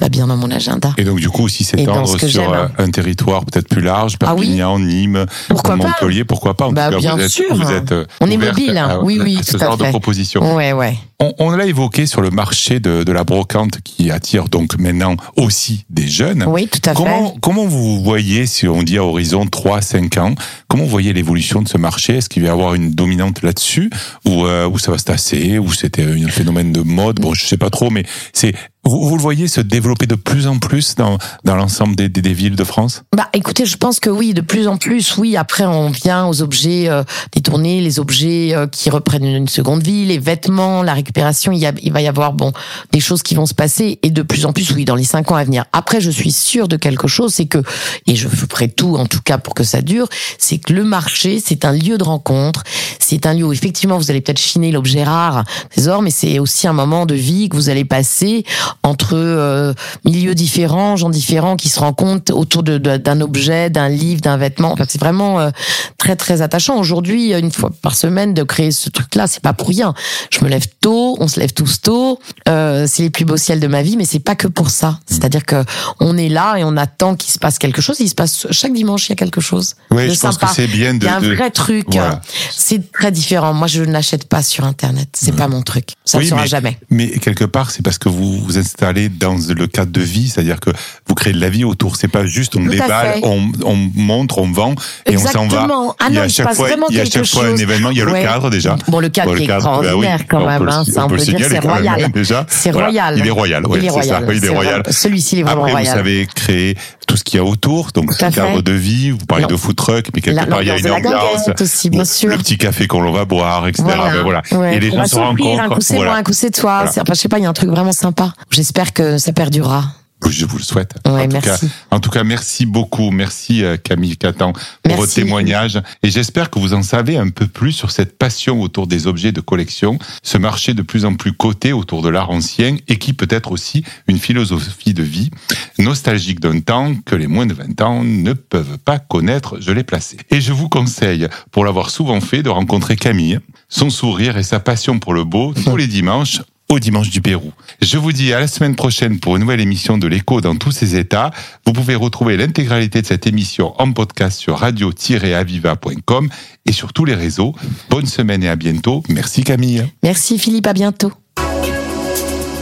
va 0.00 0.08
bien 0.08 0.26
dans 0.26 0.36
mon 0.36 0.50
agenda 0.50 0.92
Et 0.98 1.04
donc 1.04 1.20
du 1.20 1.28
coup 1.28 1.44
aussi 1.44 1.64
s'étendre 1.64 2.18
sur 2.18 2.52
euh, 2.52 2.66
un 2.78 2.90
territoire 2.90 3.44
peut-être 3.44 3.68
plus 3.68 3.82
large, 3.82 4.16
Ah 4.22 4.34
oui. 4.34 4.46
Perpignan, 4.46 4.78
Nîmes, 4.78 5.26
Pourquoi 5.48 5.76
pas 5.76 5.88
Montpellier, 5.88 6.24
pourquoi 6.24 6.56
pas 6.56 6.70
Bah, 6.90 6.98
bien 6.98 7.14
vous 7.16 7.22
êtes, 7.22 7.28
sûr. 7.30 7.54
vous 7.54 7.70
êtes 7.70 7.92
euh, 7.92 8.04
On 8.20 8.30
est 8.30 8.36
mobile, 8.36 8.76
hein. 8.76 8.88
à- 8.88 8.98
Oui, 9.00 9.18
oui, 9.22 9.36
à 9.40 9.42
ce 9.42 9.52
tout 9.56 9.62
à 9.62 9.66
genre 9.66 9.76
de 9.76 9.84
fait. 9.84 9.90
proposition. 9.90 10.56
ouais 10.56 10.72
ouais 10.72 10.96
On, 11.20 11.32
on 11.38 11.50
l'a 11.50 11.66
évoqué 11.66 12.06
sur 12.06 12.20
le 12.20 12.30
marché 12.30 12.80
de, 12.80 13.04
de 13.04 13.12
la 13.12 13.24
brocante 13.24 13.80
qui 13.84 14.10
attire 14.10 14.48
donc 14.48 14.78
maintenant 14.78 15.16
aussi 15.36 15.84
des 15.90 16.08
jeunes. 16.08 16.44
oui 16.48 16.68
tout 16.68 16.80
à 16.90 16.94
Comment, 16.94 17.32
fait 17.32 17.38
comment 17.40 17.64
vous 17.66 18.02
voyez, 18.02 18.46
si 18.46 18.66
on 18.66 18.82
dit 18.82 18.98
à 18.98 19.04
horizon 19.04 19.44
3-5 19.44 20.18
ans, 20.18 20.34
comment 20.68 20.84
vous 20.84 20.90
voyez 20.90 21.12
l'évolution 21.12 21.62
de 21.62 21.68
ce 21.68 21.78
marché? 21.78 22.16
Est-ce 22.16 22.28
qu'il 22.28 22.42
va 22.42 22.48
y 22.48 22.52
avoir 22.52 22.74
une 22.74 22.92
dominante 22.92 23.42
là-dessus? 23.42 23.90
Ou, 24.26 24.44
euh, 24.46 24.68
ça 24.78 24.90
va 24.90 24.98
se 24.98 25.04
tasser? 25.04 25.58
Ou 25.58 25.72
c'était 25.72 26.02
un 26.04 26.28
phénomène 26.28 26.72
de 26.72 26.80
mode? 26.80 27.20
Bon, 27.20 27.34
je 27.34 27.46
sais 27.46 27.56
pas 27.56 27.70
trop, 27.70 27.90
mais 27.90 28.04
c'est 28.32 28.54
vous, 28.84 29.08
vous 29.08 29.16
le 29.16 29.22
voyez 29.22 29.46
se 29.46 29.60
développer 29.60 30.06
de 30.06 30.16
plus 30.16 30.48
en 30.48 30.58
plus 30.58 30.96
dans, 30.96 31.16
dans 31.44 31.54
l'ensemble 31.54 31.94
des, 31.94 32.08
des, 32.08 32.34
villes 32.34 32.56
de 32.56 32.64
France? 32.64 33.04
Bah, 33.14 33.28
écoutez, 33.32 33.64
je 33.64 33.76
pense 33.76 34.00
que 34.00 34.10
oui, 34.10 34.34
de 34.34 34.40
plus 34.40 34.66
en 34.66 34.76
plus, 34.76 35.16
oui. 35.18 35.36
Après, 35.36 35.64
on 35.64 35.90
vient 35.90 36.26
aux 36.26 36.42
objets 36.42 36.88
euh, 36.88 37.04
détournés, 37.32 37.80
les 37.80 38.00
objets 38.00 38.54
euh, 38.54 38.66
qui 38.66 38.90
reprennent 38.90 39.24
une, 39.24 39.48
seconde 39.48 39.82
vie, 39.82 40.04
les 40.04 40.18
vêtements, 40.18 40.82
la 40.82 40.94
récupération. 40.94 41.52
Il, 41.52 41.58
y 41.58 41.66
a, 41.66 41.72
il 41.80 41.92
va 41.92 42.02
y 42.02 42.08
avoir 42.08 42.32
bon 42.32 42.52
des 42.92 42.98
choses 42.98 43.22
qui 43.22 43.36
vont 43.36 43.46
se 43.46 43.54
passer 43.54 44.00
et 44.02 44.10
de 44.10 44.22
plus 44.22 44.46
en 44.46 44.52
plus, 44.52 44.72
oui, 44.72 44.84
dans 44.84 44.96
les 44.96 45.04
cinq 45.04 45.30
ans 45.30 45.36
à 45.36 45.44
venir. 45.44 45.64
Après, 45.72 46.00
je 46.00 46.10
suis 46.10 46.32
sûre 46.32 46.66
de 46.66 46.76
quelque 46.76 47.06
chose, 47.06 47.34
c'est 47.34 47.46
que 47.46 47.62
et 48.06 48.16
je 48.16 48.28
ferai 48.28 48.68
tout 48.68 48.96
en 48.96 49.06
tout 49.06 49.20
cas 49.24 49.38
pour 49.38 49.54
que 49.54 49.62
ça 49.62 49.80
dure, 49.80 50.08
c'est 50.38 50.58
que 50.58 50.72
le 50.72 50.82
marché, 50.82 51.40
c'est 51.44 51.64
un 51.64 51.72
lieu 51.72 51.98
de 51.98 52.04
rencontre, 52.04 52.64
c'est 52.98 53.26
un 53.26 53.34
lieu 53.34 53.44
où 53.44 53.52
effectivement 53.52 53.96
vous 53.96 54.10
allez 54.10 54.20
peut-être 54.20 54.40
chiner 54.40 54.72
l'objet 54.72 55.04
rare, 55.04 55.44
trésor, 55.70 56.02
mais 56.02 56.10
c'est 56.10 56.40
aussi 56.40 56.66
un 56.66 56.72
moment 56.72 57.06
de 57.06 57.14
vie 57.14 57.48
que 57.48 57.56
vous 57.56 57.68
allez 57.68 57.84
passer 57.84 58.44
entre 58.82 59.14
euh, 59.14 59.72
milieux 60.04 60.34
différents, 60.34 60.96
gens 60.96 61.10
différents 61.10 61.56
qui 61.56 61.68
se 61.68 61.78
rencontrent 61.80 62.34
autour 62.34 62.62
de- 62.62 62.78
de- 62.78 62.96
d'un 62.96 63.20
objet, 63.20 63.70
d'un 63.70 63.88
livre, 63.88 64.20
d'un 64.20 64.36
vêtement. 64.36 64.72
Enfin, 64.72 64.84
c'est 64.88 65.00
vraiment 65.00 65.40
euh, 65.40 65.50
très 65.98 66.16
très 66.16 66.42
attachant. 66.42 66.76
Aujourd'hui, 66.78 67.32
une 67.32 67.50
fois 67.52 67.70
par 67.82 67.94
semaine, 67.94 68.34
de 68.34 68.42
créer 68.42 68.70
ce 68.72 68.90
truc-là, 68.90 69.26
c'est 69.26 69.42
pas 69.42 69.52
pour 69.52 69.68
rien. 69.68 69.94
Je 70.30 70.44
me 70.44 70.48
lève 70.50 70.66
tôt, 70.80 71.16
on 71.20 71.28
se 71.28 71.38
lève 71.40 71.52
tous 71.52 71.80
tôt. 71.80 72.18
Euh, 72.48 72.86
c'est 72.88 73.02
les 73.02 73.10
plus 73.10 73.24
beaux 73.24 73.36
ciels 73.36 73.60
de 73.60 73.66
ma 73.66 73.82
vie, 73.82 73.96
mais 73.96 74.04
c'est 74.04 74.18
pas 74.20 74.34
que 74.34 74.46
pour 74.48 74.70
ça. 74.70 74.98
C'est-à-dire 75.06 75.44
que 75.44 75.64
on 76.00 76.16
est 76.16 76.28
là 76.28 76.56
et 76.56 76.64
on 76.64 76.76
attend 76.76 77.14
qu'il 77.14 77.32
se 77.32 77.38
passe 77.38 77.58
quelque 77.58 77.80
chose. 77.82 77.96
Il 78.00 78.08
se 78.08 78.14
passe 78.14 78.46
chaque 78.50 78.72
dimanche, 78.72 79.06
il 79.08 79.10
y 79.10 79.12
a 79.12 79.16
quelque 79.16 79.40
chose. 79.40 79.74
Oui, 79.90 80.08
de 80.08 80.14
je 80.14 80.20
pense 80.20 80.38
que 80.38 80.46
c'est 80.54 80.66
bien 80.66 80.94
de. 80.94 81.04
Il 81.04 81.06
y 81.06 81.08
a 81.08 81.16
un 81.16 81.20
de- 81.20 81.34
vrai 81.34 81.50
truc. 81.50 81.86
Voilà. 81.90 82.20
C'est 82.50 82.92
très 82.92 83.10
différent. 83.12 83.52
Moi, 83.54 83.66
je 83.66 83.82
n'achète 83.82 84.28
pas 84.28 84.42
sur 84.42 84.64
Internet. 84.64 85.08
C'est 85.12 85.34
pas 85.36 85.48
mon 85.48 85.62
truc. 85.62 85.90
Ça 86.04 86.18
ne 86.18 86.22
Oui, 86.22 86.28
sera 86.28 86.42
mais- 86.42 86.46
jamais. 86.48 86.78
Mais 86.90 87.08
quelque 87.18 87.44
part, 87.44 87.70
c'est 87.70 87.82
parce 87.82 87.98
que 87.98 88.08
vous 88.08 88.38
vous 88.40 88.58
installez 88.62 89.08
dans 89.08 89.36
le 89.54 89.66
cadre 89.66 89.92
de 89.92 90.00
vie, 90.00 90.28
c'est-à-dire 90.28 90.60
que 90.60 90.70
vous 91.06 91.14
créez 91.14 91.32
de 91.32 91.40
la 91.40 91.50
vie 91.50 91.64
autour. 91.64 91.96
C'est 91.96 92.08
pas 92.08 92.24
juste 92.24 92.56
on 92.56 92.64
Tout 92.64 92.70
déballe, 92.70 93.20
on, 93.22 93.50
on 93.64 93.76
montre, 93.94 94.38
on 94.38 94.50
vend 94.50 94.74
et 95.06 95.16
on 95.16 95.20
s'en 95.20 95.46
va. 95.48 95.66
Ah 96.00 96.06
il 96.08 96.14
y 96.14 96.18
a 96.18 96.22
à 96.22 96.28
chaque 96.28 96.54
fois, 96.54 96.68
il 96.90 96.96
y 96.96 97.00
a 97.00 97.04
chaque 97.04 97.26
fois 97.26 97.46
un 97.46 97.56
événement. 97.56 97.90
Il 97.90 97.98
y 97.98 98.02
a 98.02 98.04
le 98.04 98.12
cadre 98.12 98.50
déjà. 98.50 98.76
Bon, 98.88 99.00
le 99.00 99.08
cadre 99.08 99.30
Bon, 99.32 99.36
qui 99.36 99.44
est 99.44 99.46
bah 99.48 99.54
extraordinaire 99.56 100.16
oui, 100.20 100.26
quand 100.28 100.46
même. 100.46 100.64
le- 100.64 100.72
hein. 100.72 100.84
Ça, 100.84 101.02
on 101.02 101.04
on 101.04 101.08
peut 101.08 101.16
peut 101.16 101.20
le 101.20 101.26
dire, 101.26 101.36
signaler 101.46 101.60
c'est 101.62 101.68
royal. 101.68 102.12
déjà. 102.14 102.46
C'est 102.48 102.70
Voilà. 102.70 102.86
royal. 102.88 103.14
Il 103.18 103.26
est 103.26 103.30
royal, 103.30 103.66
ouais, 103.66 103.78
il 103.80 103.84
est 103.84 104.48
royal. 104.48 104.82
est 104.86 104.92
Celui-ci, 104.92 105.40
est 105.40 105.42
vraiment 105.42 105.62
Après, 105.62 105.72
royal. 105.72 105.88
vous 105.92 105.98
savez 105.98 106.26
créer 106.34 106.76
tout 107.06 107.16
ce 107.16 107.24
qu'il 107.24 107.36
y 107.38 107.40
a 107.40 107.44
autour, 107.44 107.90
donc 107.92 108.10
le 108.10 108.30
cadre 108.30 108.62
de 108.62 108.72
vie. 108.72 109.10
Vous 109.10 109.18
parlez 109.26 109.44
de 109.46 109.56
food 109.56 109.76
truck, 109.76 110.06
mais 110.14 110.20
quelque 110.20 110.46
part 110.48 110.62
il 110.62 110.68
y 110.68 110.70
a 110.70 110.78
une 110.78 110.90
ambiance. 110.90 111.48
Le 111.48 112.36
petit 112.38 112.58
café 112.58 112.86
qu'on 112.86 113.10
va 113.12 113.24
boire, 113.24 113.66
etc. 113.68 113.84
Ben 113.86 114.22
voilà. 114.22 114.42
Ouais. 114.52 114.76
Et 114.76 114.80
les 114.80 114.90
gens 114.90 115.04
se 115.06 115.16
rencontrent. 115.16 115.62
Un 115.62 115.68
coup 115.68 115.80
c'est 115.80 115.94
moi, 115.96 116.14
un 116.14 116.22
coup 116.22 116.32
c'est 116.32 116.50
toi. 116.50 116.84
Je 116.86 117.14
sais 117.14 117.28
pas, 117.28 117.38
il 117.38 117.42
y 117.42 117.46
a 117.46 117.50
un 117.50 117.52
truc 117.52 117.70
vraiment 117.70 117.92
sympa. 117.92 118.32
J'espère 118.52 118.92
que 118.92 119.18
ça 119.18 119.32
perdurera. 119.32 119.94
Je 120.30 120.44
vous 120.46 120.58
le 120.58 120.62
souhaite. 120.62 120.94
Ouais, 121.06 121.22
en, 121.22 121.26
tout 121.26 121.32
merci. 121.32 121.66
cas, 121.66 121.74
en 121.90 122.00
tout 122.00 122.10
cas, 122.10 122.24
merci 122.24 122.66
beaucoup. 122.66 123.10
Merci 123.10 123.64
euh, 123.64 123.76
Camille 123.76 124.16
Catan 124.16 124.52
pour 124.52 124.62
Merci. 124.86 125.00
votre 125.00 125.14
témoignage. 125.14 125.82
Et 126.02 126.10
j'espère 126.10 126.50
que 126.50 126.58
vous 126.58 126.74
en 126.74 126.82
savez 126.82 127.16
un 127.16 127.28
peu 127.28 127.46
plus 127.46 127.72
sur 127.72 127.90
cette 127.90 128.16
passion 128.18 128.60
autour 128.60 128.86
des 128.86 129.06
objets 129.06 129.32
de 129.32 129.40
collection, 129.40 129.98
ce 130.22 130.38
marché 130.38 130.74
de 130.74 130.82
plus 130.82 131.04
en 131.04 131.14
plus 131.14 131.32
coté 131.32 131.72
autour 131.72 132.02
de 132.02 132.08
l'art 132.08 132.30
ancien 132.30 132.76
et 132.88 132.98
qui 132.98 133.12
peut 133.12 133.28
être 133.30 133.52
aussi 133.52 133.84
une 134.06 134.18
philosophie 134.18 134.94
de 134.94 135.02
vie 135.02 135.30
nostalgique 135.78 136.40
d'un 136.40 136.60
temps 136.60 136.94
que 137.04 137.16
les 137.16 137.26
moins 137.26 137.46
de 137.46 137.54
20 137.54 137.80
ans 137.80 138.04
ne 138.04 138.32
peuvent 138.32 138.78
pas 138.78 138.98
connaître. 138.98 139.56
Je 139.60 139.72
l'ai 139.72 139.84
placé. 139.84 140.18
Et 140.30 140.40
je 140.40 140.52
vous 140.52 140.68
conseille, 140.68 141.26
pour 141.50 141.64
l'avoir 141.64 141.90
souvent 141.90 142.20
fait, 142.20 142.42
de 142.42 142.50
rencontrer 142.50 142.96
Camille, 142.96 143.40
son 143.68 143.90
sourire 143.90 144.36
et 144.36 144.42
sa 144.42 144.60
passion 144.60 144.98
pour 144.98 145.14
le 145.14 145.24
beau 145.24 145.52
tous 145.64 145.76
les 145.76 145.86
dimanches 145.88 146.42
au 146.72 146.78
dimanche 146.78 147.10
du 147.10 147.20
Pérou. 147.20 147.52
Je 147.80 147.98
vous 147.98 148.12
dis 148.12 148.32
à 148.32 148.40
la 148.40 148.46
semaine 148.46 148.74
prochaine 148.74 149.20
pour 149.20 149.36
une 149.36 149.42
nouvelle 149.42 149.60
émission 149.60 149.98
de 149.98 150.06
l'écho 150.06 150.40
dans 150.40 150.56
tous 150.56 150.70
ses 150.70 150.96
états. 150.96 151.30
Vous 151.66 151.72
pouvez 151.72 151.94
retrouver 151.94 152.36
l'intégralité 152.36 153.02
de 153.02 153.06
cette 153.06 153.26
émission 153.26 153.74
en 153.78 153.92
podcast 153.92 154.38
sur 154.38 154.58
radio-aviva.com 154.58 156.28
et 156.64 156.72
sur 156.72 156.92
tous 156.92 157.04
les 157.04 157.14
réseaux. 157.14 157.54
Bonne 157.90 158.06
semaine 158.06 158.42
et 158.42 158.48
à 158.48 158.56
bientôt. 158.56 159.02
Merci 159.08 159.44
Camille. 159.44 159.84
Merci 160.02 160.38
Philippe, 160.38 160.66
à 160.66 160.72
bientôt. 160.72 161.12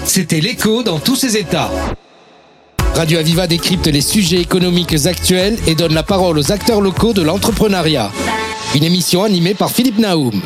C'était 0.05 0.41
l'écho 0.41 0.83
dans 0.83 0.99
tous 0.99 1.17
ses 1.17 1.37
états. 1.37 1.71
Radio 2.95 3.19
Aviva 3.19 3.47
décrypte 3.47 3.87
les 3.87 4.01
sujets 4.01 4.41
économiques 4.41 5.07
actuels 5.07 5.57
et 5.69 5.77
donne 5.77 5.95
la 5.95 6.03
parole 6.03 6.37
aux 6.37 6.51
acteurs 6.51 6.81
locaux 6.81 7.13
de 7.13 7.23
l'entrepreneuriat. 7.23 8.11
Une 8.75 8.83
émission 8.83 9.23
animée 9.23 9.55
par 9.55 9.71
Philippe 9.71 9.99
Naoum. 9.99 10.43